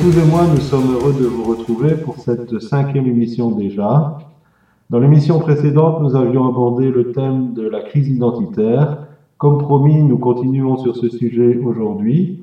Épouse 0.00 0.16
et 0.16 0.30
moi, 0.30 0.46
nous 0.50 0.60
sommes 0.60 0.94
heureux 0.94 1.12
de 1.12 1.26
vous 1.26 1.44
retrouver 1.44 1.94
pour 1.94 2.16
cette 2.16 2.58
cinquième 2.58 3.06
émission 3.06 3.50
déjà. 3.50 4.16
Dans 4.88 4.98
l'émission 4.98 5.40
précédente, 5.40 6.00
nous 6.00 6.16
avions 6.16 6.48
abordé 6.48 6.88
le 6.88 7.12
thème 7.12 7.52
de 7.52 7.68
la 7.68 7.82
crise 7.82 8.08
identitaire. 8.08 9.08
Comme 9.36 9.58
promis, 9.58 10.02
nous 10.02 10.16
continuons 10.16 10.78
sur 10.78 10.96
ce 10.96 11.10
sujet 11.10 11.58
aujourd'hui. 11.62 12.42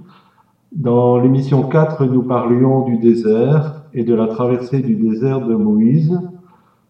Dans 0.71 1.17
l'émission 1.17 1.63
4, 1.63 2.05
nous 2.05 2.21
parlions 2.21 2.83
du 2.83 2.99
désert 2.99 3.81
et 3.91 4.03
de 4.03 4.13
la 4.13 4.27
traversée 4.27 4.81
du 4.81 4.93
désert 4.93 5.41
de 5.41 5.55
Moïse. 5.55 6.15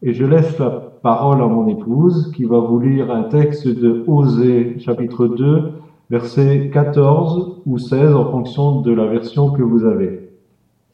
Et 0.02 0.14
je 0.14 0.26
laisse 0.26 0.60
la 0.60 0.70
parole 0.70 1.42
à 1.42 1.48
mon 1.48 1.68
épouse 1.70 2.34
qui 2.36 2.44
va 2.44 2.60
vous 2.60 2.82
lire 2.82 3.10
un 3.10 3.24
texte 3.24 3.70
de 3.70 4.04
Osée 4.06 4.76
chapitre 4.80 5.28
2, 5.28 5.72
versets 6.10 6.70
14 6.74 7.62
ou 7.66 7.78
16 7.78 8.14
en 8.14 8.32
fonction 8.32 8.82
de 8.82 8.92
la 8.92 9.06
version 9.06 9.52
que 9.52 9.62
vous 9.62 9.86
avez. 9.86 10.27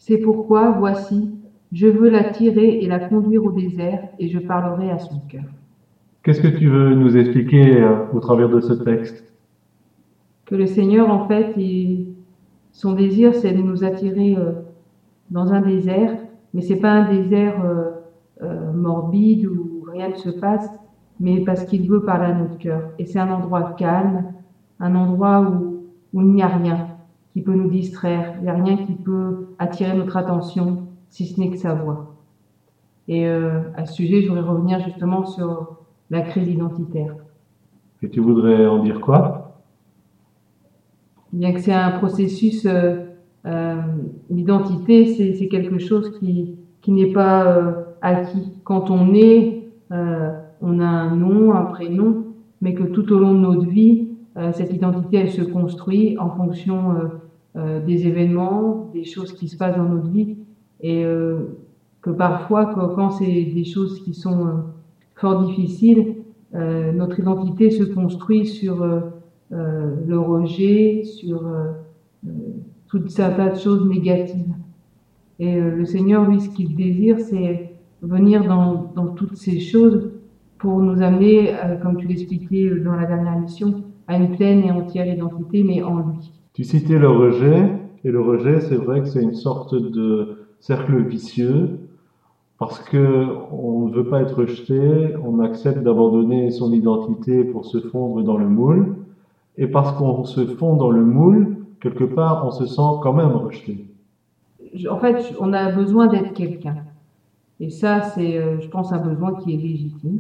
C'est 0.06 0.18
pourquoi, 0.20 0.70
voici, 0.72 1.30
je 1.72 1.88
veux 1.88 2.10
la 2.10 2.26
tirer 2.26 2.78
et 2.82 2.88
la 2.88 3.00
conduire 3.00 3.46
au 3.46 3.52
désert, 3.52 4.02
et 4.20 4.28
je 4.28 4.38
parlerai 4.38 4.92
à 4.92 5.00
son 5.00 5.20
cœur. 5.30 5.46
Qu'est-ce 6.22 6.42
que 6.42 6.48
tu 6.50 6.68
veux 6.68 6.96
nous 6.96 7.16
expliquer 7.16 7.76
euh, 7.82 7.96
au 8.12 8.20
travers 8.20 8.50
de 8.50 8.60
ce 8.60 8.74
texte? 8.74 9.24
Que 10.46 10.56
le 10.56 10.66
Seigneur, 10.68 11.10
en 11.10 11.20
fait, 11.20 11.52
il- 11.56 12.02
son 12.72 12.94
désir, 12.94 13.36
c'est 13.36 13.54
de 13.54 13.62
nous 13.62 13.84
attirer 13.84 14.36
euh, 14.38 14.54
dans 15.32 15.54
un 15.54 15.62
désert, 15.62 16.16
mais 16.54 16.62
c'est 16.62 16.78
pas 16.78 16.92
un 16.94 17.04
désert 17.04 17.60
euh, 17.62 17.90
euh, 18.44 18.74
morbide 18.74 19.46
où 19.48 19.84
rien 19.88 20.10
ne 20.10 20.16
se 20.16 20.30
passe, 20.30 20.74
mais 21.20 21.42
parce 21.42 21.64
qu'il 21.66 21.88
veut 21.88 22.02
parler 22.04 22.28
à 22.28 22.34
notre 22.34 22.58
cœur. 22.58 22.90
Et 23.00 23.06
c'est 23.06 23.20
un 23.20 23.32
endroit 23.32 23.66
calme, 23.66 24.26
un 24.80 24.96
endroit 24.96 25.44
où, 25.44 25.74
où 26.14 26.22
il 26.22 26.30
n'y 26.30 26.44
a 26.44 26.48
rien 26.50 26.84
qui 27.34 27.42
peut 27.42 27.54
nous 27.54 27.70
distraire, 27.70 28.36
il 28.38 28.44
n'y 28.44 28.50
a 28.50 28.54
rien 28.54 28.78
qui 28.78 28.94
peut 28.94 29.48
attirer 29.58 29.98
notre 29.98 30.18
attention, 30.18 30.88
si 31.10 31.26
ce 31.26 31.40
n'est 31.40 31.50
que 31.50 31.58
sa 31.58 31.74
voix. 31.74 32.16
Et 33.08 33.28
euh, 33.28 33.62
à 33.76 33.86
ce 33.86 33.94
sujet, 33.96 34.22
je 34.22 34.30
voudrais 34.30 34.44
revenir 34.44 34.80
justement 34.82 35.26
sur 35.26 35.78
la 36.10 36.22
crise 36.22 36.48
identitaire. 36.48 37.16
Et 38.04 38.10
tu 38.10 38.20
voudrais 38.20 38.68
en 38.68 38.84
dire 38.84 39.02
quoi? 39.02 39.62
Bien 41.32 41.54
que 41.54 41.60
c'est 41.60 41.74
un 41.74 41.92
processus, 41.92 42.66
euh, 42.66 42.98
euh, 43.46 43.82
l'identité, 44.30 45.06
c'est 45.08 45.48
quelque 45.48 45.80
chose 45.80 46.20
qui, 46.20 46.56
qui 46.82 46.92
n'est 46.92 47.12
pas 47.12 47.46
euh, 47.46 47.72
acquis. 48.02 48.52
Quand 48.64 48.92
on 48.92 49.14
est, 49.16 49.72
euh, 49.92 50.32
on 50.62 50.80
a 50.80 50.86
un 50.86 51.16
nom, 51.16 51.54
un 51.54 51.66
prénom, 51.66 52.26
mais 52.62 52.76
que 52.76 52.84
tout 52.84 53.12
au 53.12 53.18
long 53.18 53.34
de 53.34 53.40
notre 53.40 53.66
vie, 53.66 54.10
euh, 54.10 54.13
cette 54.52 54.74
identité, 54.74 55.18
elle 55.18 55.32
se 55.32 55.44
construit 55.44 56.18
en 56.18 56.30
fonction 56.30 56.92
euh, 56.92 56.96
euh, 57.56 57.86
des 57.86 58.08
événements, 58.08 58.90
des 58.94 59.04
choses 59.04 59.34
qui 59.34 59.48
se 59.48 59.58
passent 59.58 59.78
dans 59.78 59.88
notre 59.88 60.10
vie, 60.10 60.38
et 60.82 61.06
euh, 61.06 61.58
que 62.02 62.10
parfois, 62.10 62.66
quand, 62.66 63.12
c'est 63.12 63.26
des 63.26 63.64
choses 63.64 64.04
qui 64.04 64.14
sont 64.14 64.48
euh, 64.48 64.52
fort 65.16 65.46
difficiles, 65.46 66.16
euh, 66.56 66.92
notre 66.92 67.20
identité 67.20 67.70
se 67.72 67.84
construit 67.84 68.46
sur 68.46 68.82
euh, 68.82 69.00
euh, 69.52 69.96
le 70.08 70.20
rejet, 70.20 71.04
sur 71.04 71.46
euh, 71.46 71.72
euh, 72.28 72.30
tout 72.88 73.04
un 73.18 73.30
tas 73.32 73.50
de 73.50 73.58
choses 73.58 73.88
négatives. 73.88 74.54
Et 75.40 75.56
euh, 75.56 75.76
le 75.76 75.86
Seigneur, 75.86 76.30
lui, 76.30 76.42
ce 76.42 76.50
qu'il 76.50 76.76
désire, 76.76 77.20
c'est 77.20 77.72
venir 78.02 78.46
dans, 78.46 78.92
dans 78.96 79.08
toutes 79.08 79.38
ces 79.38 79.60
choses 79.60 80.12
pour 80.58 80.80
nous 80.80 81.02
amener, 81.02 81.54
euh, 81.54 81.78
comme 81.78 81.98
tu 81.98 82.08
l'expliquais 82.08 82.68
euh, 82.68 82.84
dans 82.84 82.96
la 82.96 83.06
dernière 83.06 83.38
émission, 83.38 83.84
à 84.08 84.16
une 84.16 84.30
pleine 84.30 84.62
et 84.64 84.72
entière 84.72 85.08
identité, 85.08 85.64
mais 85.64 85.82
en 85.82 86.00
lui. 86.00 86.32
Tu 86.54 86.64
citais 86.64 86.98
le 86.98 87.10
rejet, 87.10 87.72
et 88.04 88.12
le 88.12 88.20
rejet, 88.22 88.60
c'est 88.60 88.76
vrai 88.76 89.02
que 89.02 89.08
c'est 89.08 89.22
une 89.22 89.34
sorte 89.34 89.74
de 89.76 90.28
cercle 90.60 91.02
vicieux, 91.04 91.70
parce 92.58 92.80
que 92.80 93.34
on 93.52 93.88
ne 93.88 93.92
veut 93.92 94.08
pas 94.08 94.22
être 94.22 94.40
rejeté, 94.40 95.14
on 95.22 95.40
accepte 95.40 95.82
d'abandonner 95.82 96.50
son 96.52 96.72
identité 96.72 97.44
pour 97.44 97.66
se 97.66 97.82
fondre 97.82 98.24
dans 98.24 98.38
le 98.38 98.48
moule, 98.50 98.90
et 99.58 99.68
parce 99.68 99.92
qu'on 99.94 100.24
se 100.26 100.46
fond 100.46 100.76
dans 100.76 100.92
le 100.92 101.06
moule, 101.06 101.52
quelque 101.82 102.06
part, 102.06 102.44
on 102.46 102.52
se 102.52 102.66
sent 102.66 102.92
quand 103.02 103.14
même 103.14 103.36
rejeté. 103.36 103.80
Je- 104.74 104.88
En 104.88 104.98
fait, 104.98 105.34
on 105.40 105.54
a 105.54 105.70
besoin 105.70 106.08
d'être 106.08 106.34
quelqu'un. 106.34 106.78
Et 107.60 107.70
ça, 107.70 108.02
c'est, 108.02 108.38
euh, 108.38 108.60
je 108.60 108.70
pense, 108.70 108.92
un 108.94 109.00
besoin 109.00 109.34
qui 109.34 109.54
est 109.54 109.58
légitime. 109.58 110.20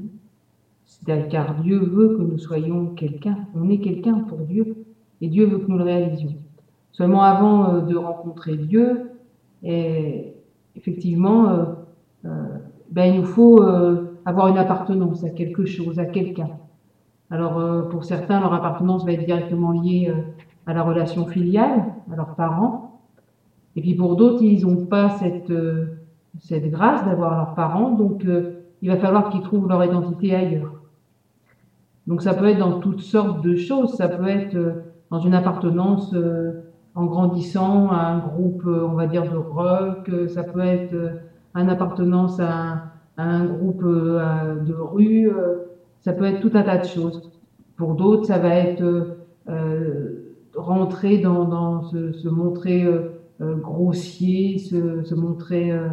Car 1.05 1.55
Dieu 1.61 1.79
veut 1.79 2.17
que 2.17 2.21
nous 2.21 2.37
soyons 2.37 2.87
quelqu'un. 2.87 3.37
On 3.55 3.69
est 3.69 3.79
quelqu'un 3.79 4.19
pour 4.19 4.39
Dieu. 4.39 4.85
Et 5.21 5.27
Dieu 5.27 5.45
veut 5.45 5.59
que 5.59 5.67
nous 5.67 5.77
le 5.77 5.83
réalisions. 5.83 6.35
Seulement 6.93 7.23
avant 7.23 7.73
euh, 7.73 7.81
de 7.81 7.95
rencontrer 7.95 8.55
Dieu, 8.55 9.11
effectivement, 10.75 11.47
euh, 11.49 11.65
euh, 12.25 12.29
ben, 12.91 13.13
il 13.13 13.21
nous 13.21 13.25
faut 13.25 13.61
avoir 14.25 14.47
une 14.49 14.57
appartenance 14.57 15.23
à 15.23 15.29
quelque 15.29 15.65
chose, 15.65 15.97
à 15.99 16.05
quelqu'un. 16.05 16.49
Alors, 17.31 17.87
pour 17.89 18.03
certains, 18.03 18.39
leur 18.39 18.53
appartenance 18.53 19.05
va 19.05 19.13
être 19.13 19.25
directement 19.25 19.71
liée 19.71 20.13
à 20.67 20.73
la 20.73 20.83
relation 20.83 21.25
filiale, 21.25 21.85
à 22.11 22.15
leurs 22.15 22.35
parents. 22.35 22.99
Et 23.75 23.81
puis 23.81 23.95
pour 23.95 24.15
d'autres, 24.15 24.43
ils 24.43 24.63
n'ont 24.63 24.85
pas 24.85 25.09
cette, 25.17 25.51
grâce 26.69 27.03
d'avoir 27.05 27.35
leurs 27.35 27.55
parents, 27.55 27.91
donc 27.91 28.23
il 28.83 28.89
va 28.89 28.97
falloir 28.97 29.29
qu'ils 29.29 29.41
trouvent 29.41 29.67
leur 29.67 29.83
identité 29.83 30.35
ailleurs. 30.35 30.82
Donc 32.07 32.21
ça 32.21 32.33
peut 32.33 32.49
être 32.49 32.59
dans 32.59 32.79
toutes 32.79 33.01
sortes 33.01 33.43
de 33.43 33.55
choses, 33.55 33.95
ça 33.95 34.07
peut 34.07 34.27
être 34.27 34.55
euh, 34.55 34.71
dans 35.09 35.19
une 35.19 35.33
appartenance 35.33 36.11
euh, 36.13 36.51
en 36.95 37.05
grandissant 37.05 37.89
à 37.89 38.07
un 38.07 38.19
groupe, 38.19 38.63
euh, 38.65 38.87
on 38.87 38.93
va 38.93 39.07
dire, 39.07 39.23
de 39.23 39.37
rock, 39.37 40.11
ça 40.27 40.43
peut 40.43 40.59
être 40.59 40.95
une 41.55 41.69
appartenance 41.69 42.39
à 42.39 42.83
un, 43.17 43.45
groupe 43.45 43.83
de 43.83 44.73
rue, 44.73 45.31
ça 46.01 46.13
peut 46.13 46.25
être 46.25 46.41
tout 46.41 46.51
un 46.55 46.63
tas 46.63 46.79
de 46.79 46.85
choses. 46.85 47.31
Pour 47.77 47.95
d'autres, 47.95 48.25
ça 48.25 48.39
va 48.39 48.55
être 48.55 48.83
euh, 49.49 50.35
rentrer 50.55 51.19
dans, 51.19 51.45
dans 51.45 51.83
se, 51.83 52.11
se 52.11 52.27
montrer 52.27 52.85
euh, 53.41 53.55
grossier, 53.55 54.59
se, 54.59 55.03
se 55.03 55.15
montrer 55.15 55.71
euh, 55.71 55.87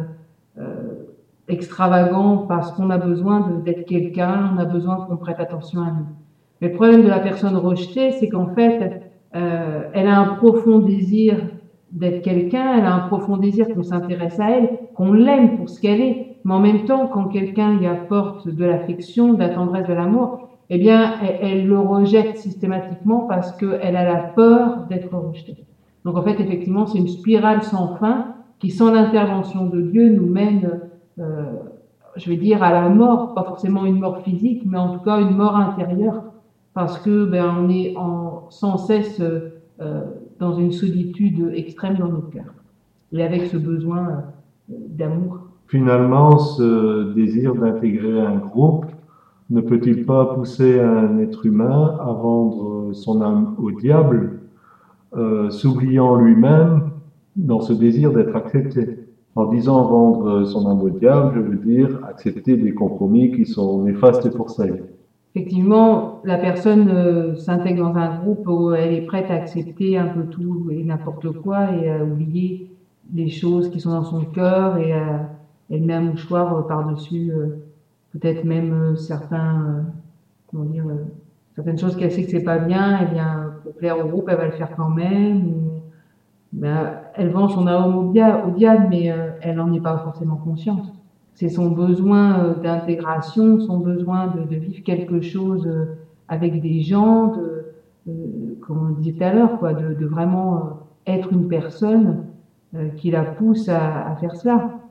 extravagant 1.51 2.37
parce 2.47 2.71
qu'on 2.71 2.89
a 2.89 2.97
besoin 2.97 3.61
d'être 3.65 3.85
quelqu'un, 3.85 4.51
on 4.55 4.57
a 4.57 4.65
besoin 4.65 4.97
qu'on 4.97 5.17
prête 5.17 5.39
attention 5.39 5.81
à 5.81 5.91
nous. 5.91 6.07
Mais 6.61 6.69
le 6.69 6.73
problème 6.75 7.03
de 7.03 7.07
la 7.07 7.19
personne 7.19 7.55
rejetée, 7.55 8.11
c'est 8.11 8.29
qu'en 8.29 8.47
fait, 8.47 9.01
euh, 9.35 9.83
elle 9.93 10.07
a 10.07 10.19
un 10.19 10.35
profond 10.35 10.79
désir 10.79 11.37
d'être 11.91 12.21
quelqu'un, 12.21 12.77
elle 12.77 12.85
a 12.85 12.93
un 12.93 13.07
profond 13.07 13.37
désir 13.37 13.67
qu'on 13.67 13.83
s'intéresse 13.83 14.39
à 14.39 14.49
elle, 14.51 14.69
qu'on 14.95 15.13
l'aime 15.13 15.57
pour 15.57 15.69
ce 15.69 15.81
qu'elle 15.81 16.01
est. 16.01 16.37
Mais 16.43 16.53
en 16.53 16.59
même 16.59 16.85
temps, 16.85 17.07
quand 17.07 17.25
quelqu'un 17.25 17.77
lui 17.77 17.87
apporte 17.87 18.47
de 18.47 18.65
l'affection, 18.65 19.33
de 19.33 19.39
la 19.39 19.49
tendresse, 19.49 19.87
de 19.87 19.93
l'amour, 19.93 20.49
eh 20.69 20.77
bien, 20.77 21.15
elle, 21.21 21.37
elle 21.41 21.67
le 21.67 21.79
rejette 21.79 22.37
systématiquement 22.37 23.27
parce 23.27 23.51
qu'elle 23.57 23.95
a 23.95 24.05
la 24.05 24.15
peur 24.15 24.85
d'être 24.89 25.13
rejetée. 25.13 25.65
Donc 26.05 26.17
en 26.17 26.23
fait, 26.23 26.39
effectivement, 26.39 26.87
c'est 26.87 26.97
une 26.97 27.07
spirale 27.07 27.61
sans 27.63 27.95
fin 27.95 28.35
qui, 28.59 28.69
sans 28.69 28.91
l'intervention 28.91 29.65
de 29.65 29.81
Dieu, 29.81 30.09
nous 30.09 30.25
mène, 30.25 30.81
je 32.15 32.29
vais 32.29 32.37
dire, 32.37 32.63
à 32.63 32.71
la 32.71 32.89
mort, 32.89 33.33
pas 33.33 33.43
forcément 33.43 33.85
une 33.85 33.99
mort 33.99 34.21
physique, 34.21 34.63
mais 34.65 34.77
en 34.77 34.97
tout 34.97 35.03
cas 35.03 35.19
une 35.19 35.35
mort 35.35 35.55
intérieure, 35.55 36.23
parce 36.73 36.99
que 36.99 37.25
ben, 37.25 37.45
on 37.59 37.69
est 37.69 37.95
sans 38.49 38.77
cesse 38.77 39.19
euh, 39.19 39.61
euh, 39.81 40.03
dans 40.39 40.55
une 40.55 40.71
solitude 40.71 41.51
extrême 41.53 41.97
dans 41.97 42.07
nos 42.07 42.21
cœurs, 42.21 42.53
et 43.11 43.23
avec 43.23 43.43
ce 43.43 43.57
besoin 43.57 44.07
euh, 44.07 44.73
d'amour. 44.89 45.39
Finalement, 45.67 46.37
ce 46.37 47.13
désir 47.13 47.55
d'intégrer 47.55 48.19
un 48.19 48.37
groupe 48.37 48.85
ne 49.49 49.61
peut-il 49.61 50.05
pas 50.05 50.25
pousser 50.25 50.79
un 50.79 51.17
être 51.19 51.45
humain 51.45 51.97
à 51.99 52.11
vendre 52.11 52.93
son 52.93 53.21
âme 53.21 53.55
au 53.57 53.71
diable, 53.71 54.39
euh, 55.15 55.49
s'oubliant 55.49 56.15
lui-même 56.15 56.91
dans 57.35 57.59
ce 57.59 57.73
désir 57.73 58.11
d'être 58.13 58.35
accepté? 58.35 59.00
En 59.35 59.45
disant 59.45 59.83
vendre 59.85 60.43
son 60.43 60.65
âme 60.69 60.81
au 60.81 60.89
diable, 60.89 61.31
je 61.35 61.39
veux 61.39 61.55
dire 61.55 61.99
accepter 62.03 62.57
des 62.57 62.73
compromis 62.73 63.31
qui 63.31 63.45
sont 63.45 63.81
néfastes 63.83 64.29
pour 64.35 64.49
sa 64.49 64.65
vie. 64.65 64.79
Effectivement, 65.33 66.19
la 66.25 66.37
personne 66.37 66.89
euh, 66.89 67.35
s'intègre 67.35 67.87
dans 67.87 67.95
un 67.95 68.17
groupe 68.17 68.45
où 68.47 68.73
elle 68.73 68.91
est 68.91 69.01
prête 69.01 69.31
à 69.31 69.35
accepter 69.35 69.97
un 69.97 70.07
peu 70.07 70.25
tout 70.25 70.69
et 70.69 70.83
n'importe 70.83 71.31
quoi 71.31 71.71
et 71.71 71.89
à 71.89 72.03
oublier 72.03 72.67
les 73.13 73.29
choses 73.29 73.69
qui 73.69 73.79
sont 73.79 73.91
dans 73.91 74.03
son 74.03 74.25
cœur 74.25 74.77
et 74.77 74.91
à, 74.91 75.29
elle 75.71 75.83
met 75.83 75.93
un 75.93 76.01
mouchoir 76.01 76.53
euh, 76.53 76.61
par-dessus, 76.61 77.31
euh, 77.31 77.47
peut-être 78.11 78.43
même 78.43 78.73
euh, 78.73 78.95
certains, 78.95 79.85
comment 80.47 80.65
dire, 80.65 80.85
certaines 81.55 81.77
choses 81.77 81.95
qu'elle 81.95 82.11
sait 82.11 82.23
que 82.23 82.29
c'est 82.29 82.43
pas 82.43 82.59
bien, 82.59 82.99
et 82.99 83.07
eh 83.09 83.13
bien, 83.13 83.53
pour 83.63 83.73
plaire 83.73 83.97
au 83.97 84.07
groupe, 84.07 84.27
elle 84.29 84.37
va 84.37 84.45
le 84.45 84.51
faire 84.51 84.75
quand 84.75 84.89
même. 84.89 85.53
Ben, 86.51 87.00
elle 87.15 87.29
vend 87.29 87.49
son 87.49 87.67
âme 87.67 87.97
au, 87.97 88.11
diable, 88.11 88.87
mais 88.89 89.13
elle 89.41 89.55
n'en 89.55 89.71
est 89.73 89.81
pas 89.81 89.97
forcément 89.97 90.37
consciente. 90.37 90.93
C'est 91.33 91.49
son 91.49 91.69
besoin 91.69 92.55
d'intégration, 92.61 93.59
son 93.59 93.77
besoin 93.77 94.27
de, 94.27 94.55
vivre 94.55 94.83
quelque 94.83 95.21
chose 95.21 95.69
avec 96.27 96.61
des 96.61 96.81
gens, 96.81 97.27
de, 97.27 98.57
comme 98.61 98.89
on 98.89 98.99
disait 98.99 99.13
tout 99.13 99.23
à 99.23 99.33
l'heure, 99.33 99.59
quoi, 99.59 99.73
de, 99.73 100.05
vraiment 100.05 100.79
être 101.07 101.31
une 101.31 101.47
personne 101.47 102.25
qui 102.97 103.11
la 103.11 103.23
pousse 103.23 103.69
à 103.69 104.15
faire 104.19 104.35
cela. 104.35 104.81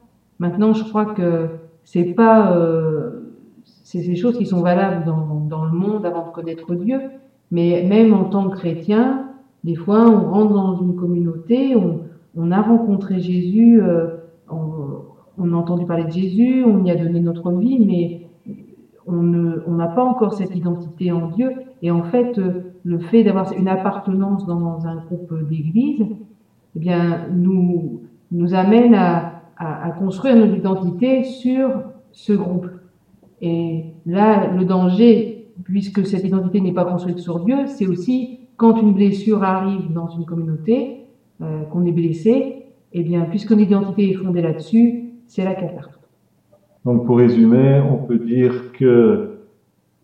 Maintenant, 0.41 0.73
je 0.73 0.85
crois 0.85 1.05
que 1.05 1.49
c'est 1.85 2.15
pas 2.15 2.53
euh, 2.53 3.35
c'est 3.65 4.03
ces 4.03 4.17
choses 4.17 4.39
qui 4.39 4.47
sont 4.47 4.63
valables 4.63 5.05
dans, 5.05 5.65
le 5.65 5.77
monde 5.77 6.07
avant 6.07 6.27
de 6.27 6.33
connaître 6.33 6.75
Dieu, 6.75 7.01
mais 7.51 7.85
même 7.89 8.15
en 8.15 8.25
tant 8.25 8.49
que 8.49 8.57
chrétien, 8.57 9.27
des 9.65 9.75
fois, 9.75 10.09
on 10.09 10.31
rentre 10.31 10.55
dans 10.55 10.81
une 10.81 10.97
communauté, 10.97 11.75
on 12.37 12.51
a 12.51 12.61
rencontré 12.61 13.21
Jésus, 13.21 13.81
euh, 13.83 14.17
on, 14.49 15.53
a 15.53 15.57
entendu 15.57 15.87
parler 15.87 16.05
de 16.05 16.11
Jésus, 16.11 16.65
on 16.65 16.85
y 16.85 16.91
a 16.91 16.97
donné 16.97 17.21
notre 17.21 17.51
vie, 17.53 17.79
mais 17.79 18.27
on 19.07 19.75
n'a 19.75 19.89
pas 19.89 20.05
encore 20.05 20.35
cette 20.35 20.55
identité 20.55 21.11
en 21.11 21.29
Dieu. 21.29 21.51
Et 21.83 21.91
en 21.91 22.05
fait, 22.05 22.39
le 22.85 22.99
fait 22.99 23.25
d'avoir 23.25 23.53
une 23.53 23.69
appartenance 23.69 24.47
dans 24.47 24.87
un 24.87 24.97
groupe 24.97 25.49
d'église, 25.49 26.07
eh 26.77 26.79
bien, 26.79 27.27
nous, 27.33 28.03
nous 28.31 28.55
amène 28.55 28.95
à, 28.95 29.37
construire 29.99 30.37
notre 30.37 30.57
identité 30.57 31.25
sur 31.25 31.69
ce 32.13 32.33
groupe. 32.33 32.67
Et 33.43 33.85
là, 34.07 34.51
le 34.53 34.65
danger, 34.65 35.49
puisque 35.65 36.07
cette 36.07 36.25
identité 36.25 36.61
n'est 36.61 36.73
pas 36.73 36.85
construite 36.85 37.19
sur 37.19 37.41
Dieu, 37.41 37.67
c'est 37.67 37.87
aussi 37.87 38.41
quand 38.57 38.81
une 38.81 38.95
blessure 38.95 39.43
arrive 39.43 39.93
dans 39.93 40.09
une 40.09 40.25
communauté, 40.25 41.00
euh, 41.43 41.63
qu'on 41.65 41.85
est 41.85 41.93
blessé, 41.93 42.67
eh 42.93 43.03
bien, 43.03 43.23
puisque 43.23 43.51
l'identité 43.51 44.11
est 44.11 44.15
fondée 44.15 44.43
là-dessus, 44.43 45.11
c'est 45.27 45.45
la 45.45 45.55
catastrophe. 45.55 45.99
Donc, 46.85 47.07
pour 47.07 47.19
résumer, 47.19 47.81
on 47.91 47.97
peut 47.97 48.19
dire 48.19 48.73
que, 48.73 49.27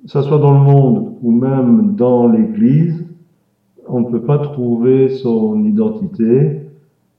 ça 0.04 0.22
soit 0.22 0.38
dans 0.38 0.52
le 0.52 0.60
monde 0.60 1.14
ou 1.22 1.32
même 1.32 1.96
dans 1.96 2.28
l'Église, 2.28 3.04
on 3.88 4.00
ne 4.00 4.10
peut 4.10 4.22
pas 4.22 4.38
trouver 4.38 5.08
son 5.08 5.64
identité 5.64 6.60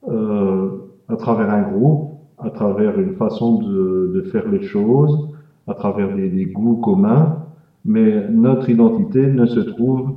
euh, 0.08 0.69
à 1.10 1.16
travers 1.18 1.50
un 1.50 1.64
groupe 1.64 2.18
à 2.38 2.50
travers 2.50 3.00
une 3.00 3.16
façon 3.16 3.60
de, 3.60 4.12
de 4.16 4.22
faire 4.30 4.48
les 4.48 4.62
choses, 4.62 5.30
à 5.68 5.74
travers 5.74 6.16
des, 6.16 6.30
des, 6.30 6.46
goûts 6.46 6.78
communs, 6.78 7.44
mais 7.84 8.30
notre 8.30 8.69
identité 8.69 9.28
ne 9.28 9.46
se 9.46 9.60
trouve 9.60 10.14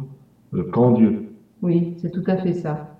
euh, 0.54 0.64
qu'en 0.70 0.92
Dieu. 0.92 1.28
Oui, 1.62 1.94
c'est 1.98 2.10
tout 2.10 2.24
à 2.26 2.36
fait 2.36 2.52
ça. 2.52 2.99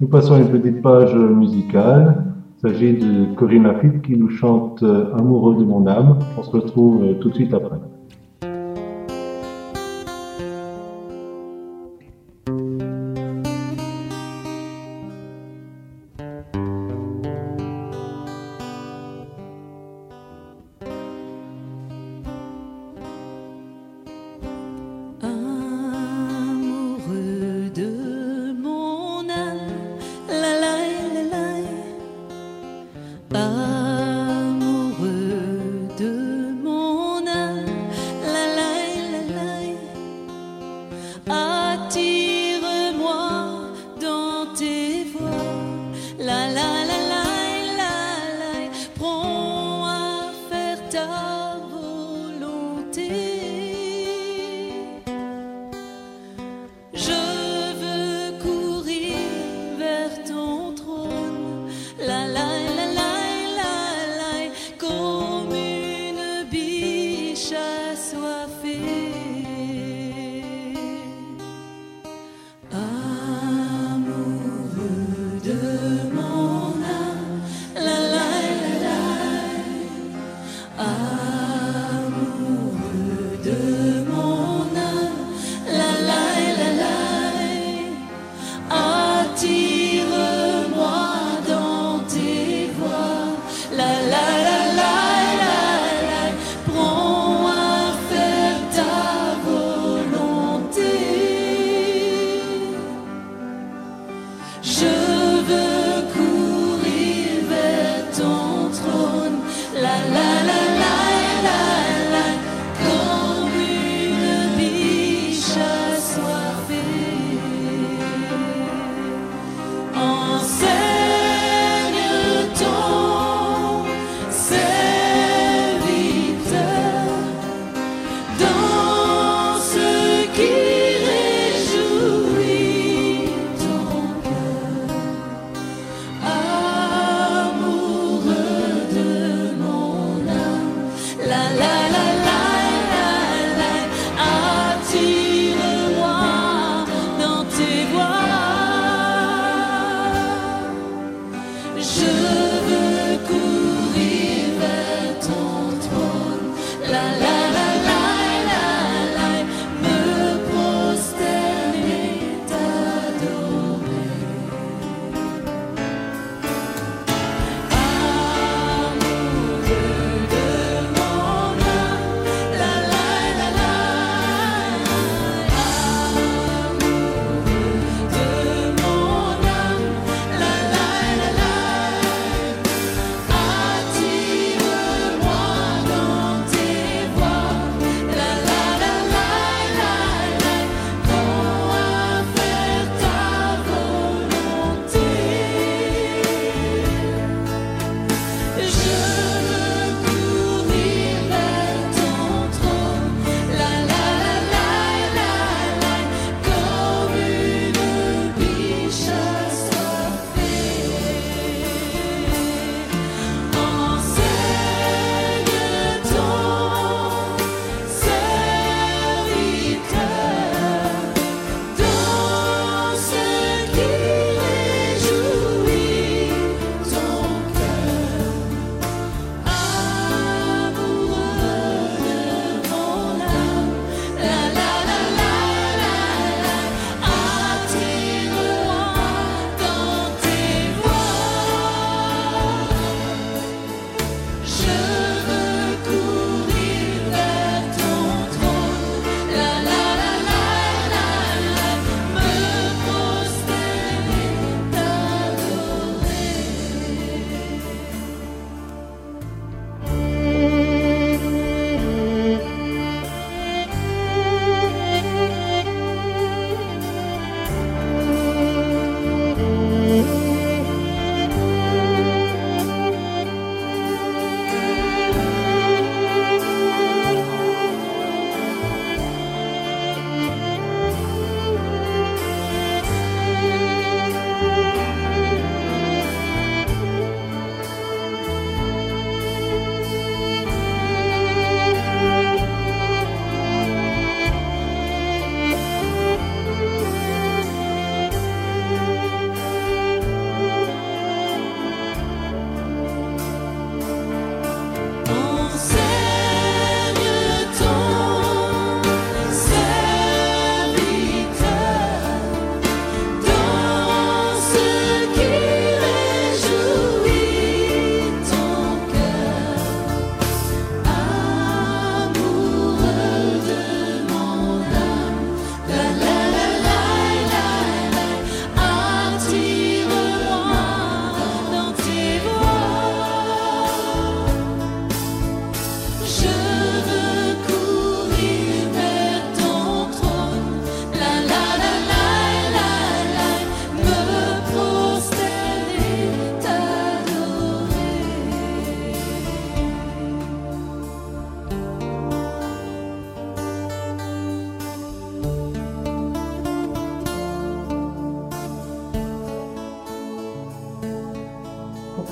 Nous 0.00 0.06
passons 0.06 0.34
à 0.34 0.38
une 0.38 0.48
petite 0.48 0.80
page 0.80 1.12
musicale. 1.12 2.24
Il 2.56 2.68
s'agit 2.68 2.92
de 2.92 3.34
Corinne 3.34 3.64
Lafitte 3.64 4.00
qui 4.02 4.16
nous 4.16 4.30
chante 4.30 4.80
euh, 4.84 5.12
Amoureux 5.16 5.56
de 5.56 5.64
mon 5.64 5.88
âme. 5.88 6.20
On 6.36 6.42
se 6.44 6.50
retrouve 6.50 7.02
euh, 7.02 7.14
tout 7.14 7.30
de 7.30 7.34
suite 7.34 7.52
après. 7.52 7.80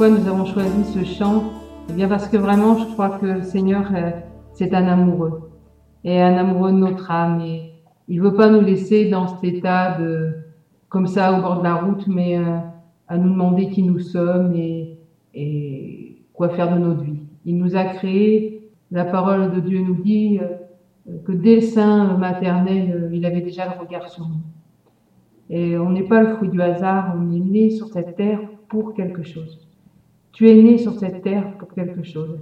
Nous 0.09 0.29
avons 0.29 0.45
choisi 0.45 0.85
ce 0.85 1.03
chant 1.05 1.43
Eh 1.91 1.93
bien 1.93 2.07
parce 2.07 2.29
que 2.29 2.37
vraiment, 2.37 2.79
je 2.79 2.85
crois 2.93 3.19
que 3.19 3.27
le 3.27 3.43
Seigneur, 3.43 3.91
euh, 3.93 4.11
c'est 4.53 4.73
un 4.73 4.87
amoureux. 4.87 5.51
Et 6.05 6.21
un 6.21 6.37
amoureux 6.37 6.71
de 6.71 6.77
notre 6.77 7.11
âme. 7.11 7.41
Et 7.41 7.73
il 8.07 8.21
veut 8.21 8.35
pas 8.35 8.49
nous 8.49 8.61
laisser 8.61 9.11
dans 9.11 9.27
cet 9.27 9.43
état 9.43 9.99
de, 9.99 10.33
comme 10.89 11.09
ça, 11.09 11.37
au 11.37 11.43
bord 11.43 11.59
de 11.59 11.65
la 11.65 11.75
route, 11.75 12.07
mais 12.07 12.39
euh, 12.39 12.59
à 13.09 13.19
nous 13.19 13.31
demander 13.31 13.69
qui 13.69 13.83
nous 13.83 13.99
sommes 13.99 14.55
et, 14.55 14.97
et 15.35 16.23
quoi 16.35 16.51
faire 16.51 16.73
de 16.73 16.79
notre 16.79 17.03
vie. 17.03 17.19
Il 17.45 17.57
nous 17.59 17.75
a 17.75 17.83
créés. 17.85 18.71
La 18.93 19.07
parole 19.07 19.53
de 19.57 19.59
Dieu 19.59 19.81
nous 19.81 19.97
dit 19.97 20.39
euh, 20.41 21.17
que 21.25 21.33
dès 21.33 21.57
le 21.57 21.63
sein 21.63 22.17
maternel, 22.17 23.11
il 23.13 23.27
avait 23.27 23.41
déjà 23.41 23.65
le 23.65 23.81
regard 23.81 24.09
sur 24.09 24.29
nous. 24.29 24.45
Et 25.51 25.77
on 25.77 25.91
n'est 25.91 26.07
pas 26.07 26.23
le 26.23 26.37
fruit 26.37 26.49
du 26.49 26.63
hasard, 26.63 27.17
on 27.19 27.33
est 27.33 27.41
né 27.41 27.71
sur 27.71 27.89
cette 27.89 28.15
terre 28.15 28.41
pour 28.69 28.95
quelque 28.95 29.25
chose. 29.25 29.66
Tu 30.37 30.51
es 30.51 30.63
né 30.63 30.77
sur 30.77 30.93
cette 30.93 31.23
terre 31.23 31.57
pour 31.57 31.69
quelque 31.73 32.03
chose. 32.03 32.39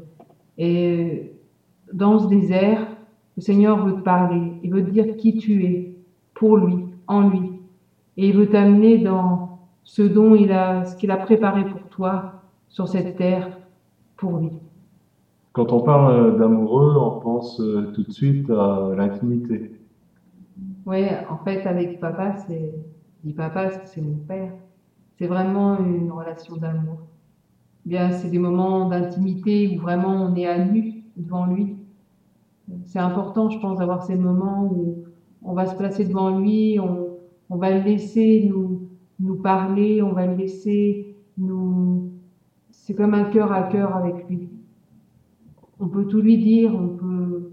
Et 0.59 1.31
dans 1.93 2.19
ce 2.19 2.27
désert, 2.27 2.89
le 3.37 3.41
Seigneur 3.41 3.87
veut 3.87 3.95
te 3.95 4.01
parler, 4.01 4.55
il 4.65 4.73
veut 4.73 4.85
te 4.85 4.91
dire 4.91 5.17
qui 5.17 5.37
tu 5.37 5.65
es 5.65 5.95
pour 6.35 6.57
lui, 6.57 6.87
en 7.07 7.29
lui. 7.29 7.53
Et 8.17 8.31
il 8.31 8.37
veut 8.37 8.49
t'amener 8.49 8.99
dans 8.99 9.61
ce 9.85 10.03
dont 10.03 10.35
il 10.35 10.51
a, 10.51 10.85
ce 10.85 10.97
qu'il 10.97 11.13
a 11.13 11.17
préparé 11.17 11.69
pour 11.69 11.83
toi 11.83 12.43
sur 12.67 12.89
cette 12.89 13.15
terre 13.15 13.61
pour 14.17 14.39
lui. 14.39 14.51
Quand 15.53 15.71
on 15.71 15.83
parle 15.83 16.37
d'amoureux, 16.37 16.97
on 16.97 17.21
pense 17.21 17.61
euh, 17.61 17.93
tout 17.95 18.03
de 18.03 18.11
suite 18.11 18.51
à 18.51 18.91
l'intimité. 18.97 19.71
Oui, 20.85 21.05
en 21.31 21.37
fait, 21.45 21.65
avec 21.65 22.01
papa, 22.01 22.39
c'est, 22.39 22.75
dis 23.23 23.35
papa 23.35 23.71
c'est 23.85 24.03
mon 24.03 24.17
père. 24.17 24.51
C'est 25.17 25.29
vraiment 25.29 25.79
une 25.79 26.11
relation 26.11 26.57
d'amour. 26.57 26.99
Bien, 27.85 28.12
c'est 28.12 28.31
des 28.31 28.38
moments 28.38 28.88
d'intimité 28.88 29.76
où 29.76 29.81
vraiment 29.81 30.14
on 30.14 30.35
est 30.37 30.47
à 30.47 30.64
nu 30.64 31.05
devant 31.17 31.47
lui. 31.47 31.76
C'est 32.87 32.99
important, 32.99 33.50
je 33.50 33.59
pense, 33.59 33.79
d'avoir 33.79 34.03
ces 34.05 34.17
moments 34.17 34.64
où 34.64 35.05
on 35.43 35.53
va 35.53 35.67
se 35.67 35.76
placer 35.76 36.05
devant 36.07 36.38
lui, 36.38 36.79
on, 36.81 37.57
va 37.57 37.76
le 37.76 37.85
laisser 37.85 38.49
nous, 38.49 38.88
nous 39.21 39.37
parler, 39.37 40.03
on 40.03 40.12
va 40.12 40.26
le 40.26 40.35
laisser 40.35 41.14
nous. 41.37 42.11
C'est 42.71 42.95
comme 42.95 43.12
un 43.12 43.25
cœur 43.25 43.53
à 43.53 43.64
cœur 43.64 43.95
avec 43.95 44.29
lui. 44.31 44.49
On 45.79 45.88
peut 45.88 46.07
tout 46.07 46.23
lui 46.23 46.38
dire, 46.38 46.75
on 46.75 46.88
peut, 46.88 47.53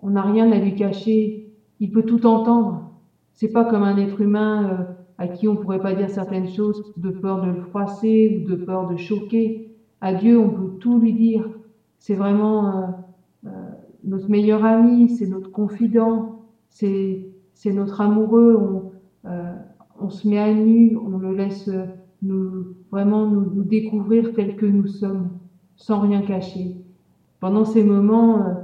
on 0.00 0.10
n'a 0.10 0.22
rien 0.22 0.52
à 0.52 0.58
lui 0.58 0.74
cacher. 0.74 1.50
Il 1.80 1.90
peut 1.90 2.02
tout 2.02 2.26
entendre. 2.26 2.90
C'est 3.32 3.52
pas 3.52 3.64
comme 3.64 3.82
un 3.82 3.96
être 3.96 4.20
humain 4.20 4.68
euh, 4.68 4.84
à 5.16 5.28
qui 5.28 5.48
on 5.48 5.56
pourrait 5.56 5.80
pas 5.80 5.94
dire 5.94 6.10
certaines 6.10 6.48
choses 6.48 6.92
de 6.98 7.10
peur 7.10 7.40
de 7.40 7.50
le 7.52 7.62
froisser 7.62 8.42
ou 8.44 8.50
de 8.50 8.56
peur 8.56 8.86
de 8.88 8.96
choquer. 8.96 9.69
À 10.00 10.14
Dieu, 10.14 10.38
on 10.38 10.50
peut 10.50 10.78
tout 10.78 10.98
lui 10.98 11.12
dire. 11.12 11.48
C'est 11.98 12.14
vraiment 12.14 12.66
euh, 12.66 12.86
euh, 13.46 13.50
notre 14.04 14.28
meilleur 14.30 14.64
ami, 14.64 15.08
c'est 15.10 15.26
notre 15.26 15.50
confident, 15.50 16.42
c'est 16.70 17.32
notre 17.66 18.00
amoureux. 18.00 18.56
On, 18.56 19.28
euh, 19.28 19.54
on 20.00 20.10
se 20.10 20.26
met 20.28 20.38
à 20.38 20.52
nu, 20.52 20.96
on 20.96 21.18
le 21.18 21.34
laisse 21.34 21.70
nous 22.22 22.76
vraiment 22.90 23.26
nous, 23.26 23.50
nous 23.54 23.64
découvrir 23.64 24.34
tels 24.34 24.56
que 24.56 24.66
nous 24.66 24.86
sommes, 24.86 25.30
sans 25.76 26.00
rien 26.00 26.22
cacher. 26.22 26.76
Pendant 27.40 27.64
ces 27.64 27.84
moments, 27.84 28.42
euh, 28.42 28.54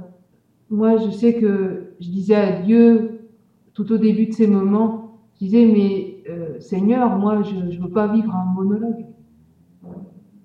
moi, 0.69 0.97
je 0.97 1.09
sais 1.09 1.35
que 1.35 1.93
je 1.99 2.09
disais 2.09 2.35
à 2.35 2.61
Dieu 2.61 3.29
tout 3.73 3.91
au 3.91 3.97
début 3.97 4.27
de 4.27 4.33
ces 4.33 4.47
moments, 4.47 5.19
je 5.35 5.45
disais 5.45 5.65
mais 5.65 6.23
euh, 6.29 6.59
Seigneur, 6.59 7.17
moi, 7.17 7.41
je 7.43 7.55
ne 7.55 7.81
veux 7.81 7.91
pas 7.91 8.07
vivre 8.07 8.35
un 8.35 8.53
monologue. 8.53 9.06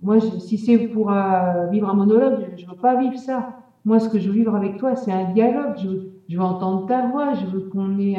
Moi, 0.02 0.20
si 0.20 0.58
c'est 0.58 0.78
pour 0.88 1.12
euh, 1.12 1.66
vivre 1.70 1.88
un 1.88 1.94
monologue, 1.94 2.48
je 2.56 2.66
veux 2.66 2.76
pas 2.76 2.96
vivre 3.00 3.18
ça. 3.18 3.58
Moi, 3.84 3.98
ce 4.00 4.08
que 4.08 4.18
je 4.18 4.28
veux 4.28 4.34
vivre 4.34 4.54
avec 4.54 4.76
toi, 4.78 4.96
c'est 4.96 5.12
un 5.12 5.32
dialogue. 5.32 5.76
Je, 5.78 5.88
veux- 5.88 6.40
entendre 6.40 6.86
ta 6.86 7.06
voix. 7.08 7.34
Je 7.34 7.46
veux 7.46 7.60
qu'on 7.60 7.98
ait 7.98 8.16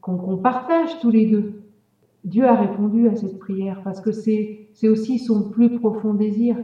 qu'on 0.00 0.36
partage 0.38 0.98
tous 1.00 1.10
les 1.10 1.26
deux. 1.26 1.62
Dieu 2.24 2.44
a 2.46 2.54
répondu 2.54 3.08
à 3.08 3.16
cette 3.16 3.38
prière 3.38 3.80
parce 3.84 4.00
que 4.00 4.12
c'est 4.12 4.68
aussi 4.88 5.18
son 5.18 5.50
plus 5.50 5.70
profond 5.70 6.14
désir. 6.14 6.56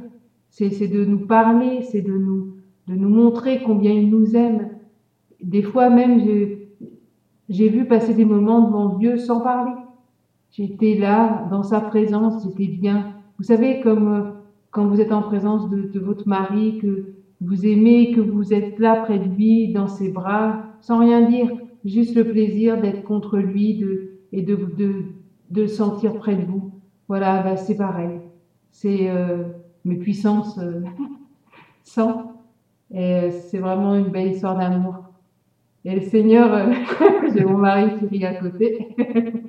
C'est 0.51 0.89
de 0.89 1.05
nous 1.05 1.27
parler, 1.27 1.83
c'est 1.83 2.03
de 2.03 2.13
nous 2.13 2.55
de 2.89 2.95
nous 2.97 3.09
montrer 3.09 3.63
combien 3.63 3.93
il 3.93 4.11
nous 4.11 4.35
aime. 4.37 4.71
Des 5.43 5.63
fois 5.63 5.91
même, 5.91 6.21
j'ai 6.21 6.69
j'ai 7.49 7.69
vu 7.69 7.87
passer 7.87 8.15
des 8.15 8.25
moments 8.25 8.63
devant 8.63 8.97
Dieu 8.99 9.19
sans 9.19 9.41
parler. 9.41 9.73
J'étais 10.51 10.95
là, 10.97 11.47
dans 11.51 11.63
sa 11.63 11.81
présence, 11.81 12.45
j'étais 12.45 12.67
bien. 12.73 13.15
Vous 13.39 13.45
savez, 13.45 13.81
comme 13.81 14.09
euh, 14.09 14.23
quand 14.71 14.87
vous 14.87 15.01
êtes 15.01 15.13
en 15.13 15.23
présence 15.23 15.69
de, 15.71 15.83
de 15.83 16.01
votre 16.01 16.29
mari, 16.29 16.79
que 16.79 17.15
vous 17.41 17.67
aimez, 17.67 18.13
que 18.13 18.21
vous 18.21 18.53
êtes 18.53 18.79
là 18.79 18.97
près 18.97 19.19
de 19.19 19.29
lui, 19.29 19.73
dans 19.73 19.89
ses 19.89 20.11
bras, 20.11 20.63
sans 20.81 20.99
rien 20.99 21.23
dire, 21.23 21.51
juste 21.85 22.15
le 22.15 22.25
plaisir 22.25 22.81
d'être 22.81 23.03
contre 23.03 23.39
lui 23.39 23.79
de, 23.79 24.11
et 24.33 24.43
de, 24.43 24.57
de, 24.57 25.05
de 25.51 25.63
le 25.63 25.69
sentir 25.69 26.15
près 26.15 26.37
de 26.37 26.45
vous. 26.45 26.73
Voilà, 27.09 27.43
bah, 27.43 27.57
c'est 27.57 27.77
pareil. 27.77 28.21
C'est 28.71 29.11
euh, 29.11 29.45
mes 29.85 29.97
puissances 29.97 30.59
euh, 30.59 30.83
sans. 31.83 32.33
Et 32.93 33.15
euh, 33.15 33.31
c'est 33.31 33.59
vraiment 33.59 33.95
une 33.95 34.09
belle 34.09 34.33
histoire 34.33 34.57
d'amour. 34.57 34.97
Et 35.85 35.95
le 35.95 36.03
Seigneur, 36.03 36.53
euh, 36.53 36.73
j'ai 37.35 37.45
mon 37.45 37.57
mari 37.57 37.99
qui 37.99 38.07
rit 38.07 38.27
à 38.27 38.35
côté. 38.35 38.95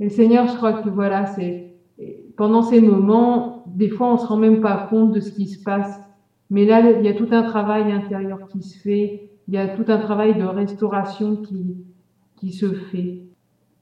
Et 0.00 0.04
le 0.04 0.10
Seigneur, 0.10 0.48
je 0.48 0.56
crois 0.56 0.82
que 0.82 0.88
voilà, 0.88 1.26
c'est 1.26 1.73
pendant 2.36 2.62
ces 2.62 2.80
moments, 2.80 3.64
des 3.66 3.88
fois, 3.88 4.12
on 4.12 4.18
se 4.18 4.26
rend 4.26 4.36
même 4.36 4.60
pas 4.60 4.86
compte 4.88 5.12
de 5.12 5.20
ce 5.20 5.30
qui 5.32 5.46
se 5.46 5.62
passe. 5.62 6.00
Mais 6.50 6.64
là, 6.64 6.80
il 6.90 7.04
y 7.04 7.08
a 7.08 7.14
tout 7.14 7.28
un 7.30 7.42
travail 7.42 7.90
intérieur 7.92 8.46
qui 8.48 8.62
se 8.62 8.78
fait. 8.78 9.30
Il 9.48 9.54
y 9.54 9.58
a 9.58 9.68
tout 9.68 9.84
un 9.88 9.98
travail 9.98 10.36
de 10.36 10.44
restauration 10.44 11.36
qui, 11.36 11.76
qui 12.36 12.52
se 12.52 12.72
fait. 12.72 13.22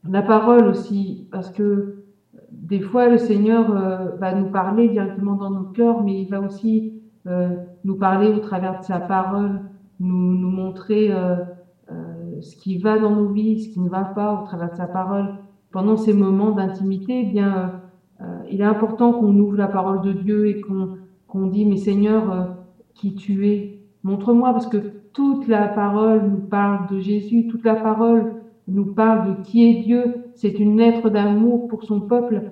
La 0.08 0.22
parole 0.22 0.66
aussi, 0.66 1.28
parce 1.30 1.50
que 1.50 2.04
des 2.50 2.80
fois, 2.80 3.08
le 3.08 3.18
Seigneur 3.18 3.74
euh, 3.76 4.16
va 4.16 4.34
nous 4.34 4.50
parler 4.50 4.88
directement 4.88 5.34
dans 5.34 5.50
nos 5.50 5.64
cœurs, 5.64 6.02
mais 6.02 6.20
il 6.22 6.28
va 6.28 6.40
aussi 6.40 7.02
euh, 7.26 7.50
nous 7.84 7.94
parler 7.96 8.28
au 8.28 8.38
travers 8.38 8.80
de 8.80 8.84
sa 8.84 8.98
parole, 8.98 9.60
nous, 10.00 10.36
nous 10.36 10.50
montrer 10.50 11.12
euh, 11.12 11.36
euh, 11.90 12.40
ce 12.40 12.56
qui 12.56 12.78
va 12.78 12.98
dans 12.98 13.14
nos 13.14 13.28
vies, 13.28 13.62
ce 13.62 13.68
qui 13.68 13.80
ne 13.80 13.88
va 13.88 14.04
pas 14.04 14.40
au 14.40 14.44
travers 14.44 14.72
de 14.72 14.76
sa 14.76 14.86
parole. 14.86 15.36
Pendant 15.70 15.96
ces 15.96 16.12
moments 16.12 16.50
d'intimité, 16.50 17.20
eh 17.20 17.32
bien, 17.32 17.81
il 18.48 18.60
est 18.60 18.64
important 18.64 19.12
qu'on 19.12 19.38
ouvre 19.38 19.56
la 19.56 19.68
parole 19.68 20.00
de 20.00 20.12
Dieu 20.12 20.46
et 20.48 20.56
qu'on 20.56 20.88
qu'on 21.26 21.46
dit, 21.46 21.64
mais 21.66 21.76
Seigneur, 21.76 22.30
euh, 22.30 22.44
qui 22.94 23.12
tu 23.14 23.46
es, 23.48 23.64
montre-moi, 24.02 24.52
parce 24.52 24.66
que 24.66 24.82
toute 25.12 25.46
la 25.46 25.68
parole 25.68 26.22
nous 26.22 26.40
parle 26.40 26.84
de 26.86 26.98
Jésus, 27.00 27.44
toute 27.46 27.64
la 27.64 27.76
parole 27.76 28.26
nous 28.68 28.86
parle 28.86 29.22
de 29.22 29.32
qui 29.32 29.64
est 29.64 29.74
Dieu. 29.74 30.10
C'est 30.34 30.58
une 30.58 30.76
lettre 30.76 31.10
d'amour 31.10 31.62
pour 31.66 31.84
son 31.84 32.00
peuple. 32.00 32.42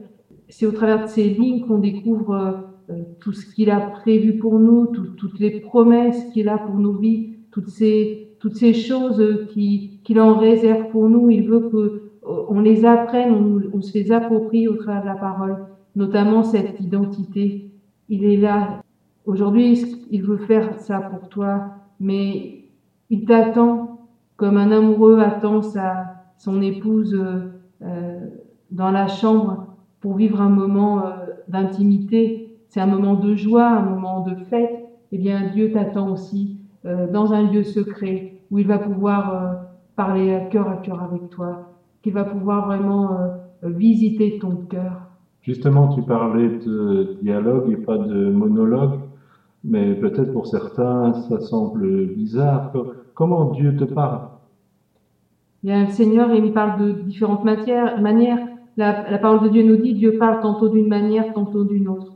C'est 0.48 0.66
au 0.66 0.72
travers 0.72 0.98
de 1.00 1.06
ces 1.06 1.28
lignes 1.30 1.60
qu'on 1.60 1.78
découvre 1.78 2.30
euh, 2.30 2.52
euh, 2.90 3.04
tout 3.18 3.32
ce 3.32 3.46
qu'il 3.46 3.70
a 3.70 3.80
prévu 3.80 4.34
pour 4.34 4.58
nous, 4.58 4.86
tout- 4.86 5.08
toutes 5.16 5.38
les 5.38 5.50
promesses 5.50 6.24
qu'il 6.24 6.48
a 6.48 6.58
pour 6.58 6.78
nos 6.78 6.94
vies, 6.94 7.22
toutes 7.50 7.68
ces, 7.68 8.10
toutes 8.38 8.54
ces 8.54 8.72
choses 8.74 9.20
euh, 9.20 9.38
qui- 9.46 9.82
qu'il 10.02 10.20
en 10.20 10.34
réserve 10.34 10.84
pour 10.88 11.08
nous. 11.08 11.30
Il 11.30 11.42
veut 11.42 11.60
que 11.60 11.76
euh, 11.76 11.92
on 12.22 12.60
les 12.60 12.84
apprenne, 12.84 13.68
on, 13.72 13.80
se 13.80 13.94
les 13.94 14.12
approprie 14.12 14.68
au 14.68 14.74
travers 14.74 15.02
de 15.02 15.06
la 15.06 15.14
parole, 15.14 15.66
notamment 15.96 16.42
cette 16.42 16.80
identité. 16.80 17.70
Il 18.08 18.24
est 18.24 18.36
là. 18.36 18.82
Aujourd'hui, 19.26 20.06
il 20.10 20.22
veut 20.22 20.38
faire 20.38 20.78
ça 20.80 21.00
pour 21.00 21.28
toi, 21.28 21.74
mais 21.98 22.64
il 23.08 23.24
t'attend 23.24 24.08
comme 24.36 24.56
un 24.56 24.72
amoureux 24.72 25.20
attend 25.20 25.62
sa, 25.62 26.14
son 26.38 26.62
épouse 26.62 27.14
euh, 27.14 27.50
euh, 27.82 28.26
dans 28.70 28.90
la 28.90 29.06
chambre 29.06 29.66
pour 30.00 30.14
vivre 30.14 30.40
un 30.40 30.48
moment 30.48 31.04
euh, 31.04 31.10
d'intimité. 31.48 32.58
C'est 32.68 32.80
un 32.80 32.86
moment 32.86 33.14
de 33.14 33.34
joie, 33.34 33.66
un 33.66 33.82
moment 33.82 34.20
de 34.20 34.34
fête. 34.44 34.88
Eh 35.12 35.18
bien, 35.18 35.48
Dieu 35.52 35.72
t'attend 35.72 36.10
aussi 36.10 36.60
euh, 36.86 37.06
dans 37.10 37.32
un 37.32 37.50
lieu 37.50 37.62
secret 37.62 38.40
où 38.50 38.58
il 38.58 38.66
va 38.66 38.78
pouvoir 38.78 39.34
euh, 39.34 39.52
parler 39.96 40.34
à 40.34 40.40
cœur 40.40 40.68
à 40.68 40.76
cœur 40.76 41.02
avec 41.02 41.28
toi, 41.30 41.69
qu'il 42.02 42.12
va 42.12 42.24
pouvoir 42.24 42.62
vraiment 42.64 43.12
euh, 43.14 43.28
visiter 43.62 44.32
ton 44.32 44.58
cœur. 44.68 45.08
Justement, 45.42 45.86
tu 45.86 46.02
parlais 46.02 46.48
de 46.64 47.06
dialogue 47.20 47.68
et 47.68 47.76
pas 47.76 47.98
de 47.98 48.30
monologue, 48.30 48.98
mais 49.64 49.94
peut-être 49.96 50.30
pour 50.32 50.46
certains, 50.46 51.12
ça 51.14 51.40
semble 51.40 52.06
bizarre. 52.08 52.68
Co- 52.70 52.88
Comment 53.14 53.44
Dieu 53.46 53.74
te 53.74 53.84
parle? 53.84 54.22
Bien, 55.62 55.82
le 55.82 55.88
Seigneur, 55.88 56.32
il 56.32 56.42
me 56.42 56.50
parle 56.50 56.74
de 56.74 56.92
différentes 56.92 57.42
matières, 57.44 57.98
manières. 57.98 58.38
La, 58.76 58.98
la 59.08 59.18
parole 59.18 59.40
de 59.40 59.48
Dieu 59.48 59.62
nous 59.62 59.76
dit, 59.76 59.94
Dieu 59.94 60.12
parle 60.12 60.38
tantôt 60.38 60.68
d'une 60.68 60.88
manière, 60.88 61.30
tantôt 61.32 61.64
d'une 61.64 61.88
autre. 61.88 62.14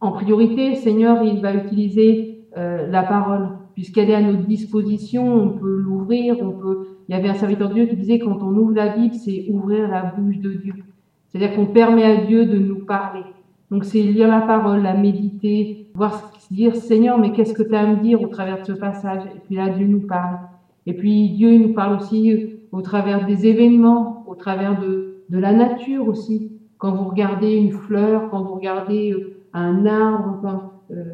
En 0.00 0.12
priorité, 0.12 0.68
le 0.70 0.74
Seigneur, 0.74 1.22
il 1.22 1.40
va 1.40 1.54
utiliser 1.54 2.22
euh, 2.56 2.86
la 2.86 3.04
parole, 3.04 3.50
puisqu'elle 3.76 4.08
est 4.10 4.14
à 4.14 4.22
notre 4.22 4.46
disposition, 4.46 5.32
on 5.34 5.50
peut 5.50 5.76
l'ouvrir, 5.76 6.38
on 6.40 6.50
peut. 6.50 6.88
Il 7.08 7.14
y 7.14 7.18
avait 7.18 7.28
un 7.28 7.34
serviteur 7.34 7.68
de 7.68 7.74
Dieu 7.74 7.86
qui 7.86 7.96
disait 7.96 8.18
quand 8.18 8.42
on 8.42 8.56
ouvre 8.56 8.74
la 8.74 8.88
Bible, 8.88 9.14
c'est 9.14 9.46
ouvrir 9.50 9.86
la 9.86 10.02
bouche 10.02 10.38
de 10.38 10.54
Dieu. 10.54 10.74
C'est-à-dire 11.28 11.54
qu'on 11.54 11.66
permet 11.66 12.02
à 12.02 12.24
Dieu 12.24 12.46
de 12.46 12.58
nous 12.58 12.86
parler. 12.86 13.22
Donc 13.70 13.84
c'est 13.84 14.00
lire 14.00 14.28
la 14.28 14.40
parole, 14.40 14.82
la 14.82 14.94
méditer, 14.94 15.88
voir 15.94 16.32
dire 16.50 16.74
Seigneur, 16.74 17.18
mais 17.18 17.32
qu'est-ce 17.32 17.52
que 17.52 17.62
tu 17.62 17.74
as 17.74 17.80
à 17.80 17.86
me 17.86 18.02
dire 18.02 18.22
au 18.22 18.28
travers 18.28 18.60
de 18.60 18.64
ce 18.64 18.72
passage? 18.72 19.22
Et 19.34 19.38
puis 19.44 19.56
là, 19.56 19.68
Dieu 19.68 19.86
nous 19.86 20.06
parle. 20.06 20.38
Et 20.86 20.94
puis 20.94 21.30
Dieu 21.30 21.58
nous 21.58 21.74
parle 21.74 21.96
aussi 21.96 22.54
au 22.72 22.80
travers 22.80 23.26
des 23.26 23.46
événements, 23.46 24.24
au 24.26 24.34
travers 24.36 24.80
de, 24.80 25.22
de 25.28 25.38
la 25.38 25.52
nature 25.52 26.08
aussi. 26.08 26.50
Quand 26.78 26.94
vous 26.94 27.08
regardez 27.08 27.56
une 27.56 27.72
fleur, 27.72 28.30
quand 28.30 28.42
vous 28.42 28.54
regardez 28.54 29.12
euh, 29.12 29.42
un 29.52 29.84
arbre, 29.86 30.72
euh, 30.90 31.04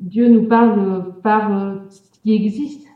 Dieu 0.00 0.28
nous 0.28 0.44
parle 0.44 1.13
par 1.24 1.50
ce 1.88 2.20
qui 2.22 2.34
existe. 2.34 2.86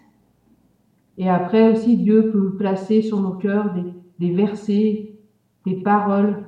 Et 1.16 1.28
après 1.28 1.72
aussi, 1.72 1.96
Dieu 1.96 2.30
peut 2.30 2.54
placer 2.56 3.02
sur 3.02 3.20
nos 3.20 3.32
cœurs 3.32 3.74
des, 4.20 4.30
versets, 4.30 5.14
des 5.66 5.76
paroles, 5.76 6.44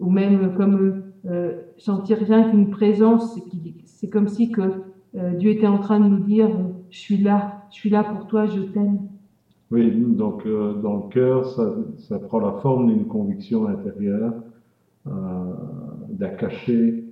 ou 0.00 0.10
même 0.10 0.54
comme 0.56 1.04
euh, 1.26 1.60
sentir 1.76 2.18
rien 2.18 2.50
qu'une 2.50 2.70
présence, 2.70 3.38
c'est 3.84 4.08
comme 4.08 4.26
si 4.26 4.50
que 4.50 4.62
euh, 5.16 5.34
Dieu 5.34 5.50
était 5.50 5.66
en 5.66 5.78
train 5.78 6.00
de 6.00 6.08
nous 6.08 6.24
dire, 6.24 6.48
je 6.90 6.98
suis 6.98 7.18
là, 7.18 7.66
je 7.70 7.76
suis 7.76 7.90
là 7.90 8.02
pour 8.02 8.26
toi, 8.26 8.46
je 8.46 8.62
t'aime. 8.62 8.98
Oui, 9.70 9.90
donc 9.90 10.46
euh, 10.46 10.74
dans 10.74 10.96
le 10.96 11.08
cœur, 11.10 11.46
ça, 11.98 12.18
prend 12.18 12.40
la 12.40 12.52
forme 12.62 12.86
d'une 12.88 13.06
conviction 13.06 13.66
intérieure, 13.66 14.32
euh, 15.06 16.28
cachet, 16.38 17.04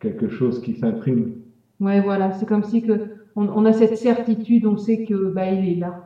quelque 0.00 0.28
chose 0.28 0.60
qui 0.60 0.74
s'imprime. 0.74 1.43
Ouais, 1.80 2.00
voilà, 2.00 2.32
c'est 2.32 2.46
comme 2.46 2.62
si 2.62 2.82
que 2.82 3.00
on, 3.36 3.64
a 3.64 3.72
cette 3.72 3.96
certitude, 3.96 4.64
on 4.64 4.76
sait 4.76 5.04
que 5.04 5.28
bah 5.32 5.48
il 5.48 5.64
est 5.64 5.74
là, 5.74 6.04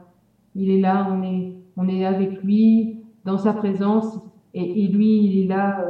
il 0.55 0.71
est 0.71 0.81
là, 0.81 1.07
on 1.11 1.23
est 1.23 1.53
on 1.77 1.87
est 1.89 2.05
avec 2.05 2.43
lui 2.43 2.97
dans 3.25 3.37
sa 3.37 3.53
présence 3.53 4.19
et, 4.55 4.89
lui 4.89 5.25
il 5.25 5.45
est 5.45 5.47
là, 5.47 5.85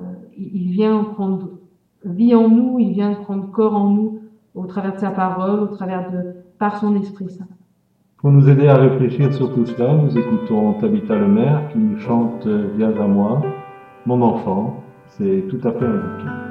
euh, 0.00 0.02
il 0.36 0.70
vient 0.70 1.04
prendre 1.04 1.50
vie 2.04 2.34
en 2.34 2.48
nous, 2.48 2.78
il 2.80 2.92
vient 2.92 3.14
prendre 3.14 3.48
corps 3.50 3.76
en 3.76 3.90
nous 3.90 4.20
au 4.54 4.66
travers 4.66 4.94
de 4.94 4.98
sa 4.98 5.10
parole, 5.10 5.60
au 5.60 5.68
travers 5.68 6.10
de 6.10 6.34
par 6.58 6.76
son 6.78 6.96
Esprit. 6.96 7.38
Pour 8.18 8.30
nous 8.30 8.48
aider 8.50 8.66
à 8.66 8.76
réfléchir 8.76 9.32
sur 9.32 9.54
tout 9.54 9.64
cela, 9.64 9.94
nous 9.94 10.18
écoutons 10.18 10.74
Tabitha 10.74 11.16
Lemaire 11.16 11.68
qui 11.72 11.78
nous 11.78 11.98
chante 11.98 12.46
Viens 12.76 12.92
à 13.00 13.06
moi, 13.06 13.40
mon 14.06 14.20
enfant. 14.22 14.82
C'est 15.06 15.44
tout 15.48 15.60
à 15.66 15.72
fait 15.72 15.86
indiqué. 15.86 16.49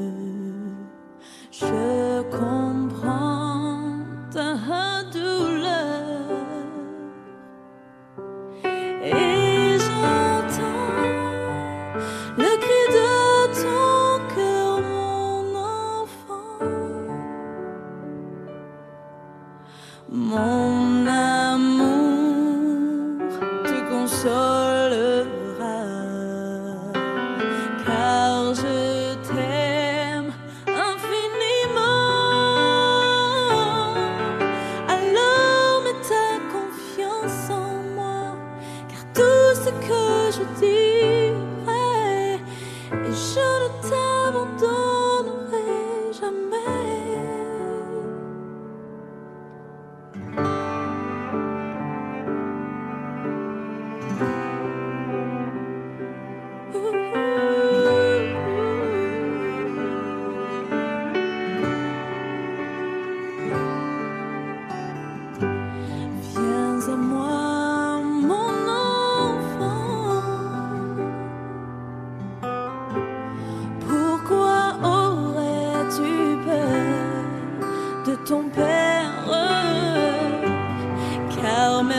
Yeux. 0.00 0.76
Je 1.50 2.22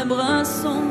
Car 0.08 0.87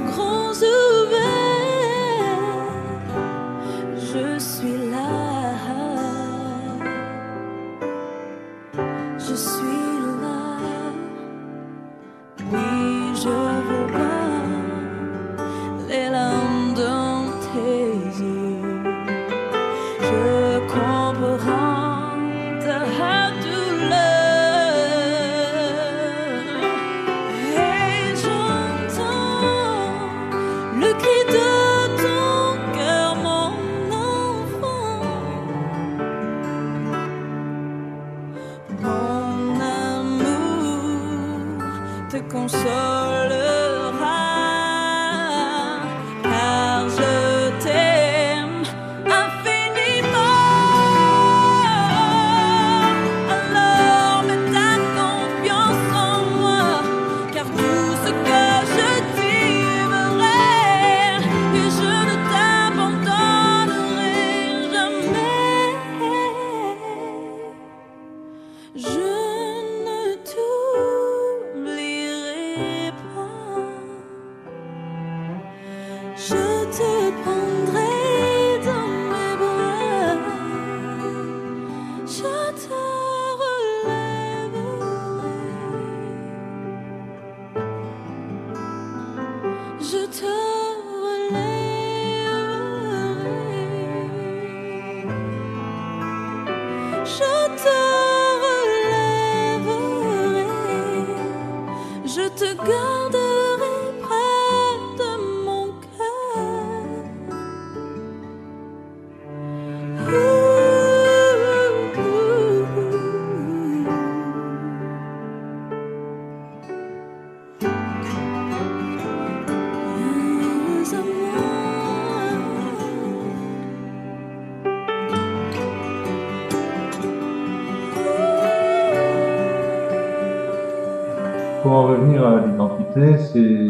c'est 133.19 133.69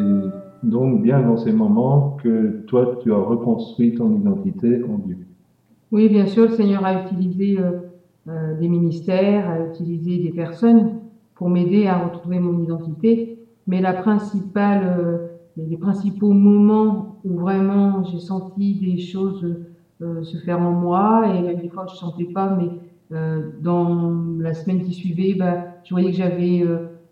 donc 0.63 1.03
bien 1.03 1.21
dans 1.23 1.37
ces 1.37 1.53
moments 1.53 2.07
que 2.17 2.55
toi, 2.67 2.87
tu 3.01 3.13
as 3.13 3.17
reconstruit 3.17 3.93
ton 3.93 4.13
identité 4.13 4.79
en 4.83 4.99
Dieu. 4.99 5.19
Oui, 5.91 6.09
bien 6.09 6.27
sûr, 6.27 6.43
le 6.45 6.49
Seigneur 6.49 6.85
a 6.85 6.95
utilisé 6.95 7.59
euh, 7.59 7.73
euh, 8.29 8.55
des 8.55 8.69
ministères, 8.69 9.49
a 9.49 9.61
utilisé 9.61 10.19
des 10.19 10.31
personnes 10.31 10.89
pour 11.35 11.49
m'aider 11.49 11.87
à 11.87 11.97
retrouver 11.99 12.39
mon 12.39 12.57
identité. 12.57 13.21
Mais 13.67 13.81
euh, 14.83 15.19
les 15.57 15.77
principaux 15.77 16.33
moments 16.33 17.07
où 17.25 17.37
vraiment 17.39 18.03
j'ai 18.03 18.19
senti 18.19 18.75
des 18.75 18.97
choses 18.99 19.57
se 20.23 20.37
faire 20.37 20.61
en 20.61 20.73
moi, 20.73 21.29
et 21.31 21.43
même 21.43 21.59
des 21.59 21.69
fois 21.69 21.87
je 21.87 21.95
ne 21.95 21.97
sentais 21.97 22.27
pas, 22.27 22.51
mais 22.51 22.71
dans 23.11 24.37
la 24.39 24.53
semaine 24.53 24.81
qui 24.83 24.93
suivait, 24.93 25.35
bah, 25.35 25.59
je 25.83 25.95
voyais 25.95 26.11
que 26.11 26.17
j'avais 26.17 26.63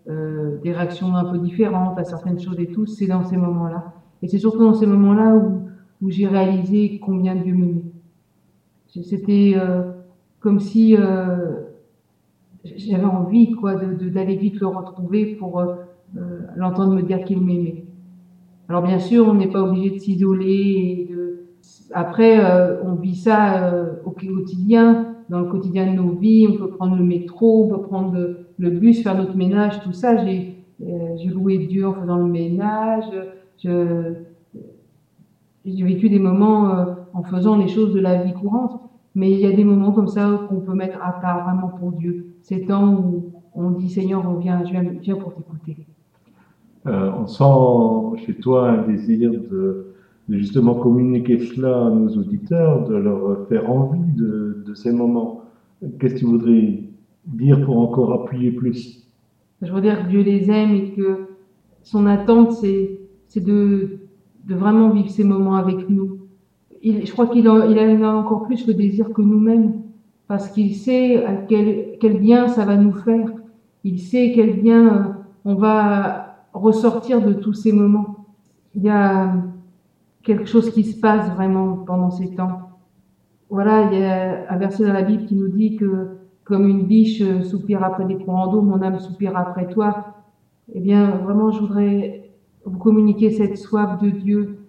euh, 0.09 0.57
des 0.63 0.71
réactions 0.71 1.15
un 1.15 1.25
peu 1.25 1.37
différentes 1.39 1.97
à 1.97 2.03
certaines 2.03 2.39
choses 2.39 2.59
et 2.59 2.67
tout. 2.67 2.85
C'est 2.85 3.07
dans 3.07 3.23
ces 3.23 3.37
moments-là. 3.37 3.83
Et 4.21 4.27
c'est 4.27 4.39
surtout 4.39 4.59
dans 4.59 4.73
ces 4.73 4.85
moments-là 4.87 5.35
où, 5.35 5.61
où 6.01 6.09
j'ai 6.09 6.27
réalisé 6.27 6.99
combien 6.99 7.35
Dieu 7.35 7.53
m'aimait. 7.53 7.83
C'était 9.03 9.53
euh, 9.57 9.81
comme 10.39 10.59
si 10.59 10.95
euh, 10.95 11.61
j'avais 12.63 13.05
envie 13.05 13.51
quoi 13.51 13.75
d'aller 13.75 14.35
vite 14.35 14.59
le 14.59 14.67
retrouver 14.67 15.25
pour 15.25 15.59
euh, 15.59 15.67
euh, 16.17 16.41
l'entendre 16.55 16.93
me 16.93 17.01
dire 17.01 17.23
qu'il 17.23 17.41
m'aimait. 17.41 17.75
Alors 18.69 18.81
bien 18.83 18.99
sûr, 18.99 19.27
on 19.27 19.33
n'est 19.35 19.47
pas 19.51 19.63
obligé 19.63 19.91
de 19.91 19.99
s'isoler. 19.99 21.07
de- 21.09 21.45
Après, 21.93 22.39
euh, 22.39 22.83
on 22.83 22.95
vit 22.95 23.15
ça 23.15 23.73
au 24.05 24.11
quotidien, 24.11 25.14
dans 25.29 25.39
le 25.39 25.45
quotidien 25.47 25.91
de 25.91 25.95
nos 25.97 26.11
vies. 26.11 26.47
On 26.49 26.57
peut 26.57 26.69
prendre 26.69 26.95
le 26.95 27.03
métro, 27.03 27.65
on 27.65 27.67
peut 27.69 27.81
prendre 27.81 28.15
le, 28.57 28.69
bus, 28.69 29.03
faire 29.03 29.17
notre 29.17 29.35
ménage, 29.35 29.81
tout 29.81 29.93
ça. 29.93 30.25
J'ai 30.25 30.55
euh, 30.81 31.29
loué 31.29 31.57
Dieu 31.59 31.87
en 31.87 31.93
faisant 31.93 32.17
le 32.17 32.25
ménage. 32.25 33.05
J'ai 35.65 35.83
vécu 35.83 36.09
des 36.09 36.19
moments 36.19 36.69
euh, 36.69 36.85
en 37.13 37.23
faisant 37.23 37.57
les 37.57 37.67
choses 37.67 37.93
de 37.93 37.99
la 37.99 38.23
vie 38.23 38.33
courante, 38.33 38.79
mais 39.15 39.31
il 39.31 39.39
y 39.39 39.45
a 39.45 39.51
des 39.51 39.63
moments 39.63 39.91
comme 39.91 40.07
ça 40.07 40.45
qu'on 40.47 40.59
peut 40.59 40.75
mettre 40.75 40.99
à 41.01 41.13
part 41.13 41.45
vraiment 41.45 41.69
pour 41.69 41.91
Dieu. 41.93 42.35
Ces 42.41 42.65
temps 42.65 42.93
où 42.93 43.31
on 43.55 43.71
dit 43.71 43.89
Seigneur, 43.89 44.23
on 44.27 44.35
je 44.35 44.43
viens, 44.43 44.61
viens 45.01 45.15
pour 45.15 45.33
t'écouter. 45.33 45.77
Euh, 46.87 47.11
on 47.17 47.25
sent 47.25 48.25
chez 48.25 48.35
toi 48.35 48.69
un 48.69 48.83
désir 48.83 49.31
de, 49.31 49.94
de 50.27 50.37
justement 50.37 50.75
communiquer 50.75 51.39
cela 51.39 51.87
à 51.87 51.89
nos 51.89 52.09
auditeurs, 52.09 52.87
de 52.87 52.95
leur 52.95 53.47
faire 53.47 53.69
envie 53.69 54.11
de, 54.13 54.63
de 54.65 54.73
ces 54.73 54.91
moments. 54.91 55.41
Qu'est-ce 55.99 56.15
que 56.15 56.19
tu 56.19 56.25
voudrais 56.25 56.83
dire 57.25 57.63
pour 57.63 57.77
encore 57.79 58.11
appuyer 58.13 58.51
plus? 58.51 59.07
Je 59.61 59.71
veux 59.71 59.81
dire 59.81 60.03
que 60.03 60.09
Dieu 60.09 60.21
les 60.21 60.49
aime 60.49 60.73
et 60.73 60.91
que 60.91 61.27
son 61.83 62.05
attente, 62.07 62.53
c'est, 62.53 62.99
c'est 63.27 63.43
de, 63.43 63.99
de 64.47 64.55
vraiment 64.55 64.89
vivre 64.89 65.09
ces 65.09 65.23
moments 65.23 65.55
avec 65.55 65.89
nous. 65.89 66.19
Je 66.83 67.11
crois 67.11 67.27
qu'il 67.27 67.47
en, 67.49 67.61
en 67.61 68.03
a 68.03 68.13
encore 68.13 68.43
plus 68.43 68.67
le 68.67 68.73
désir 68.73 69.11
que 69.13 69.21
nous-mêmes, 69.21 69.73
parce 70.27 70.49
qu'il 70.49 70.75
sait 70.75 71.23
à 71.25 71.35
quel, 71.35 71.97
quel 71.99 72.19
bien 72.19 72.47
ça 72.47 72.65
va 72.65 72.77
nous 72.77 72.93
faire. 72.93 73.31
Il 73.83 73.99
sait 73.99 74.31
quel 74.35 74.61
bien 74.61 74.87
euh, 74.87 75.03
on 75.45 75.55
va 75.55 76.47
ressortir 76.53 77.21
de 77.21 77.33
tous 77.33 77.53
ces 77.53 77.71
moments. 77.71 78.25
Il 78.75 78.83
y 78.83 78.89
a 78.89 79.35
quelque 80.25 80.45
chose 80.45 80.71
qui 80.71 80.83
se 80.83 80.99
passe 80.99 81.29
vraiment 81.35 81.77
pendant 81.77 82.09
ces 82.09 82.35
temps. 82.35 82.71
Voilà, 83.49 83.89
il 83.91 83.99
y 83.99 84.03
a 84.03 84.51
un 84.51 84.57
verset 84.57 84.85
dans 84.85 84.93
la 84.93 85.03
Bible 85.03 85.25
qui 85.25 85.35
nous 85.35 85.47
dit 85.47 85.77
que 85.77 86.17
comme 86.43 86.67
une 86.67 86.85
biche 86.85 87.21
euh, 87.21 87.43
soupire 87.43 87.83
après 87.83 88.05
des 88.05 88.17
courants 88.17 88.47
d'eau, 88.51 88.61
mon 88.61 88.81
âme 88.81 88.99
soupire 88.99 89.37
après 89.37 89.67
toi. 89.67 90.15
Eh 90.73 90.79
bien, 90.79 91.11
vraiment, 91.23 91.51
je 91.51 91.59
voudrais 91.59 92.31
vous 92.65 92.77
communiquer 92.77 93.31
cette 93.31 93.57
soif 93.57 94.01
de 94.01 94.09
Dieu 94.09 94.59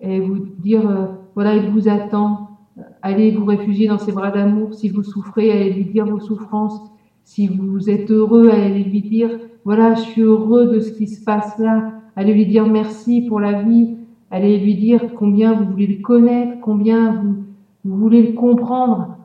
et 0.00 0.20
vous 0.20 0.38
dire, 0.58 0.88
euh, 0.88 1.06
voilà, 1.34 1.54
il 1.54 1.70
vous 1.70 1.88
attend. 1.88 2.58
Allez 3.02 3.30
vous 3.30 3.44
réfugier 3.44 3.88
dans 3.88 3.98
ses 3.98 4.12
bras 4.12 4.30
d'amour. 4.30 4.74
Si 4.74 4.88
vous 4.88 5.02
souffrez, 5.02 5.50
allez 5.50 5.72
lui 5.72 5.84
dire 5.84 6.06
vos 6.06 6.20
souffrances. 6.20 6.80
Si 7.24 7.46
vous 7.48 7.88
êtes 7.88 8.10
heureux, 8.10 8.50
allez 8.50 8.84
lui 8.84 9.02
dire, 9.02 9.30
voilà, 9.64 9.94
je 9.94 10.00
suis 10.00 10.22
heureux 10.22 10.66
de 10.66 10.80
ce 10.80 10.92
qui 10.92 11.06
se 11.06 11.22
passe 11.24 11.58
là. 11.58 11.92
Allez 12.16 12.34
lui 12.34 12.46
dire 12.46 12.66
merci 12.66 13.22
pour 13.22 13.40
la 13.40 13.62
vie. 13.62 13.96
Allez 14.34 14.58
lui 14.58 14.74
dire 14.74 15.14
combien 15.14 15.54
vous 15.54 15.70
voulez 15.70 15.86
le 15.86 16.02
connaître, 16.02 16.60
combien 16.60 17.12
vous, 17.12 17.44
vous 17.84 17.96
voulez 17.96 18.20
le 18.20 18.32
comprendre. 18.32 19.16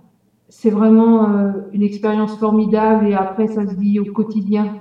C'est 0.50 0.70
vraiment 0.70 1.28
euh, 1.28 1.52
une 1.74 1.82
expérience 1.82 2.38
formidable 2.38 3.08
et 3.08 3.16
après, 3.16 3.48
ça 3.48 3.66
se 3.66 3.74
dit 3.74 4.00
au 4.00 4.06
quotidien. 4.06 4.76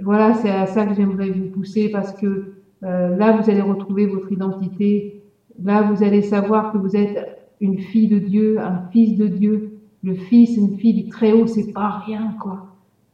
Voilà, 0.00 0.34
c'est 0.34 0.50
à 0.50 0.66
ça 0.66 0.84
que 0.84 0.94
j'aimerais 0.96 1.30
vous 1.30 1.44
pousser 1.44 1.90
parce 1.90 2.12
que 2.12 2.54
euh, 2.82 3.16
là, 3.16 3.36
vous 3.36 3.48
allez 3.48 3.60
retrouver 3.60 4.06
votre 4.06 4.32
identité. 4.32 5.22
Là, 5.62 5.82
vous 5.82 6.02
allez 6.02 6.22
savoir 6.22 6.72
que 6.72 6.78
vous 6.78 6.96
êtes 6.96 7.38
une 7.60 7.78
fille 7.78 8.08
de 8.08 8.18
Dieu, 8.18 8.58
un 8.58 8.88
fils 8.90 9.16
de 9.16 9.28
Dieu. 9.28 9.78
Le 10.02 10.14
fils, 10.14 10.56
une 10.56 10.76
fille 10.76 11.04
du 11.04 11.08
Très-Haut, 11.08 11.46
c'est 11.46 11.72
pas 11.72 12.02
rien, 12.04 12.34
quoi. 12.42 12.66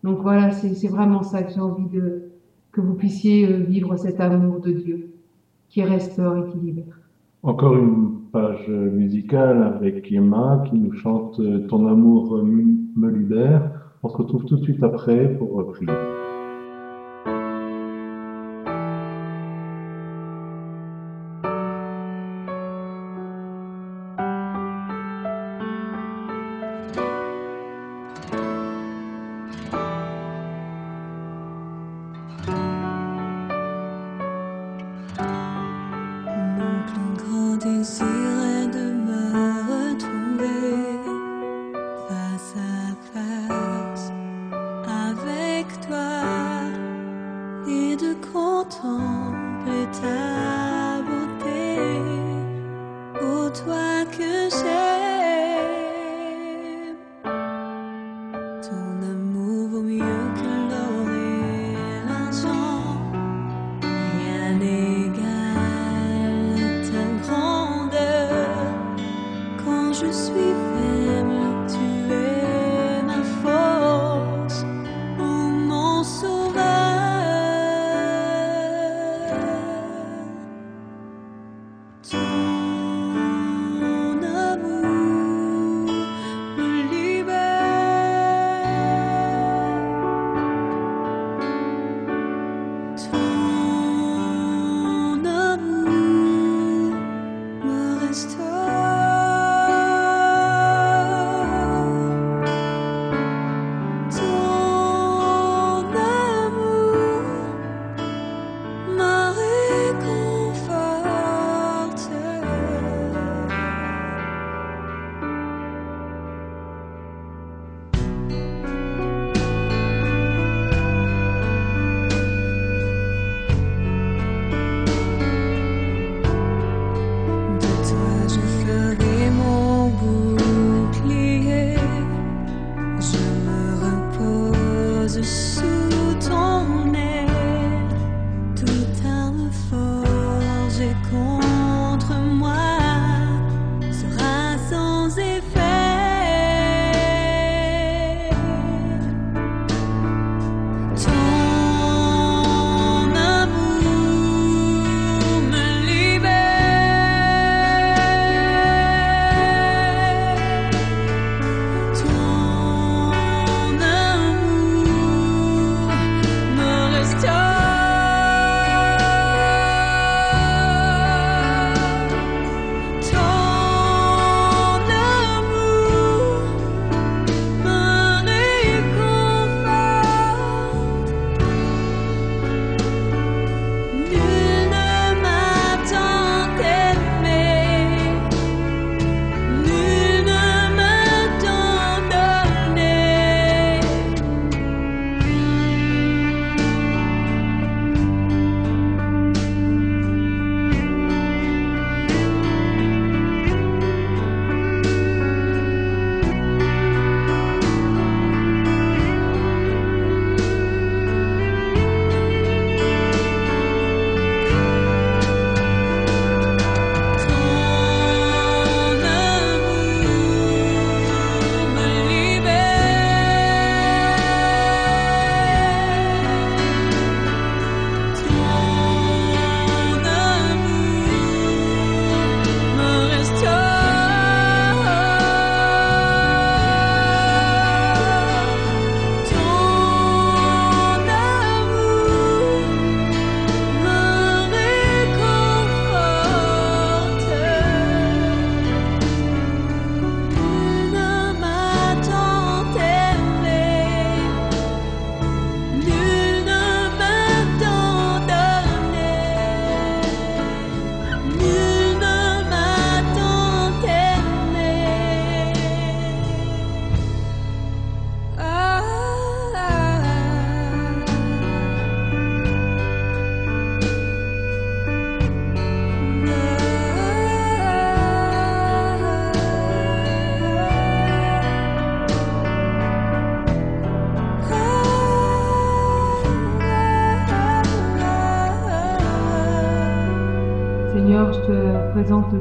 Donc 0.02 0.20
voilà, 0.22 0.52
c'est 0.52 0.72
c'est 0.72 0.88
vraiment 0.88 1.22
ça 1.22 1.42
que 1.42 1.52
j'ai 1.52 1.60
envie 1.60 1.90
de 1.90 2.30
que 2.72 2.80
vous 2.80 2.94
puissiez 2.94 3.46
euh, 3.46 3.58
vivre 3.58 3.98
cet 3.98 4.18
amour 4.18 4.60
de 4.60 4.72
Dieu 4.72 5.17
qui. 5.68 6.84
Encore 7.42 7.76
une 7.76 8.20
page 8.32 8.68
musicale 8.68 9.62
avec 9.62 10.10
Emma 10.10 10.64
qui 10.68 10.76
nous 10.76 10.92
chante 10.92 11.40
Ton 11.68 11.86
amour 11.86 12.42
me 12.42 13.10
libère. 13.10 13.70
On 14.02 14.08
se 14.08 14.16
retrouve 14.16 14.44
tout 14.44 14.56
de 14.56 14.62
suite 14.62 14.82
après 14.82 15.28
pour 15.28 15.64
prier. 15.66 16.07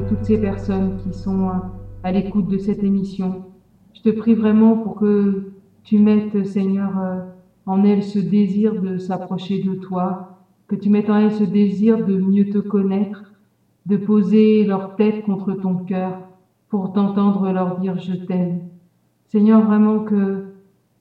Toutes 0.08 0.24
ces 0.24 0.38
personnes 0.38 0.96
qui 0.98 1.12
sont 1.16 1.50
à 2.02 2.12
l'écoute 2.12 2.48
de 2.48 2.58
cette 2.58 2.82
émission. 2.82 3.44
Je 3.94 4.02
te 4.02 4.10
prie 4.10 4.34
vraiment 4.34 4.76
pour 4.76 4.96
que 4.96 5.52
tu 5.82 5.98
mettes, 5.98 6.44
Seigneur, 6.46 6.98
euh, 6.98 7.20
en 7.66 7.84
elles 7.84 8.02
ce 8.02 8.18
désir 8.18 8.80
de 8.80 8.98
s'approcher 8.98 9.62
de 9.62 9.74
toi, 9.74 10.38
que 10.66 10.76
tu 10.76 10.90
mettes 10.90 11.10
en 11.10 11.16
elles 11.16 11.32
ce 11.32 11.44
désir 11.44 12.04
de 12.04 12.16
mieux 12.16 12.50
te 12.50 12.58
connaître, 12.58 13.32
de 13.86 13.96
poser 13.96 14.64
leur 14.64 14.96
tête 14.96 15.24
contre 15.24 15.54
ton 15.54 15.76
cœur 15.76 16.20
pour 16.68 16.92
t'entendre 16.92 17.50
leur 17.50 17.78
dire 17.78 17.98
je 17.98 18.12
t'aime. 18.12 18.60
Seigneur, 19.26 19.64
vraiment 19.64 20.00
que 20.00 20.44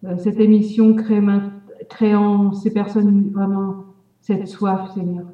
euh, 0.05 0.17
cette 0.17 0.39
émission 0.39 0.93
crée, 0.93 1.21
crée 1.89 2.15
en 2.15 2.53
ces 2.53 2.73
personnes 2.73 3.29
vraiment 3.31 3.85
cette 4.21 4.47
soif, 4.47 4.93
Seigneur. 4.93 5.25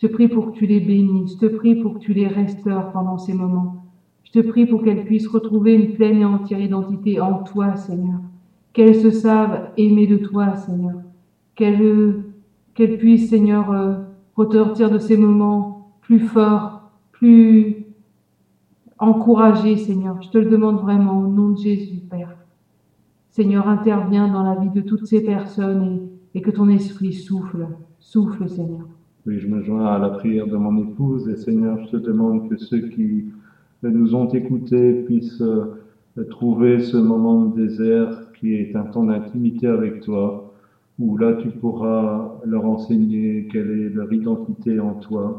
Je 0.00 0.06
te 0.06 0.12
prie 0.12 0.28
pour 0.28 0.52
que 0.52 0.58
tu 0.58 0.66
les 0.66 0.78
bénisses, 0.78 1.32
je 1.32 1.48
te 1.48 1.56
prie 1.56 1.74
pour 1.74 1.94
que 1.94 1.98
tu 1.98 2.14
les 2.14 2.28
restaures 2.28 2.92
pendant 2.92 3.18
ces 3.18 3.34
moments. 3.34 3.82
Je 4.22 4.30
te 4.30 4.38
prie 4.46 4.64
pour 4.64 4.84
qu'elles 4.84 5.04
puissent 5.04 5.26
retrouver 5.26 5.74
une 5.74 5.96
pleine 5.96 6.20
et 6.20 6.24
entière 6.24 6.60
identité 6.60 7.18
en 7.18 7.38
toi, 7.38 7.74
Seigneur. 7.74 8.20
Qu'elles 8.72 8.94
se 8.94 9.10
savent 9.10 9.72
aimer 9.76 10.06
de 10.06 10.18
toi, 10.18 10.54
Seigneur. 10.54 10.94
Qu'elles 11.56 12.22
puissent, 12.76 13.28
Seigneur, 13.28 13.72
euh, 13.72 13.96
ressortir 14.36 14.88
de 14.88 15.00
ces 15.00 15.16
moments 15.16 15.90
plus 16.00 16.20
forts, 16.20 16.92
plus 17.10 17.86
encouragés, 19.00 19.78
Seigneur. 19.78 20.22
Je 20.22 20.28
te 20.28 20.38
le 20.38 20.46
demande 20.46 20.78
vraiment 20.78 21.18
au 21.18 21.26
nom 21.26 21.48
de 21.48 21.58
Jésus, 21.58 22.02
Père. 22.08 22.36
Seigneur, 23.30 23.66
interviens 23.66 24.28
dans 24.28 24.44
la 24.44 24.54
vie 24.54 24.70
de 24.70 24.80
toutes 24.80 25.06
ces 25.06 25.24
personnes 25.24 25.98
et 26.34 26.40
que 26.40 26.52
ton 26.52 26.68
esprit 26.68 27.12
souffle. 27.12 27.66
Souffle, 27.98 28.48
Seigneur. 28.48 28.86
Oui, 29.26 29.38
je 29.38 29.46
me 29.46 29.60
joins 29.62 29.84
à 29.86 29.98
la 29.98 30.10
prière 30.10 30.46
de 30.46 30.56
mon 30.56 30.76
épouse? 30.76 31.28
Et 31.28 31.36
Seigneur, 31.36 31.78
je 31.78 31.86
te 31.86 31.96
demande 31.96 32.48
que 32.48 32.56
ceux 32.56 32.80
qui 32.80 33.24
nous 33.82 34.14
ont 34.14 34.26
écoutés 34.26 34.94
puissent 34.94 35.40
euh, 35.40 35.64
trouver 36.30 36.78
ce 36.80 36.96
moment 36.96 37.36
de 37.46 37.52
désert 37.54 38.24
qui 38.34 38.54
est 38.54 38.74
un 38.76 38.86
temps 38.86 39.04
d'intimité 39.04 39.66
avec 39.66 40.00
toi, 40.00 40.36
où 40.98 41.16
là 41.16 41.34
tu 41.34 41.50
pourras 41.50 42.30
leur 42.44 42.64
enseigner 42.66 43.44
quelle 43.50 43.70
est 43.70 43.88
leur 43.90 44.12
identité 44.12 44.78
en 44.80 44.94
toi, 44.94 45.36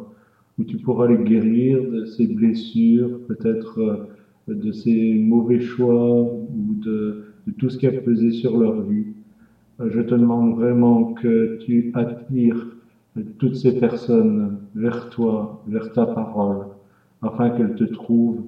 où 0.58 0.64
tu 0.64 0.78
pourras 0.78 1.08
les 1.08 1.18
guérir 1.18 1.84
de 1.86 2.06
ces 2.06 2.28
blessures, 2.28 3.20
peut-être 3.28 3.80
euh, 3.80 3.98
de 4.48 4.72
ces 4.72 5.18
mauvais 5.20 5.60
choix 5.60 6.14
ou 6.22 6.76
de, 6.84 7.16
tout 7.58 7.70
ce 7.70 7.78
qui 7.78 7.88
a 7.88 7.92
pesé 7.92 8.32
sur 8.32 8.58
leur 8.58 8.82
vie. 8.82 9.08
Euh, 9.80 9.90
je 9.90 10.02
te 10.02 10.16
demande 10.16 10.54
vraiment 10.54 11.06
que 11.06 11.50
tu 11.60 11.88
attires 11.94 12.68
toutes 13.38 13.56
ces 13.56 13.80
personnes 13.80 14.58
vers 14.76 15.10
toi, 15.10 15.62
vers 15.68 15.92
ta 15.94 16.06
parole, 16.06 16.66
afin 17.22 17.52
qu'elles 17.52 17.76
te 17.76 17.84
trouvent 17.84 18.42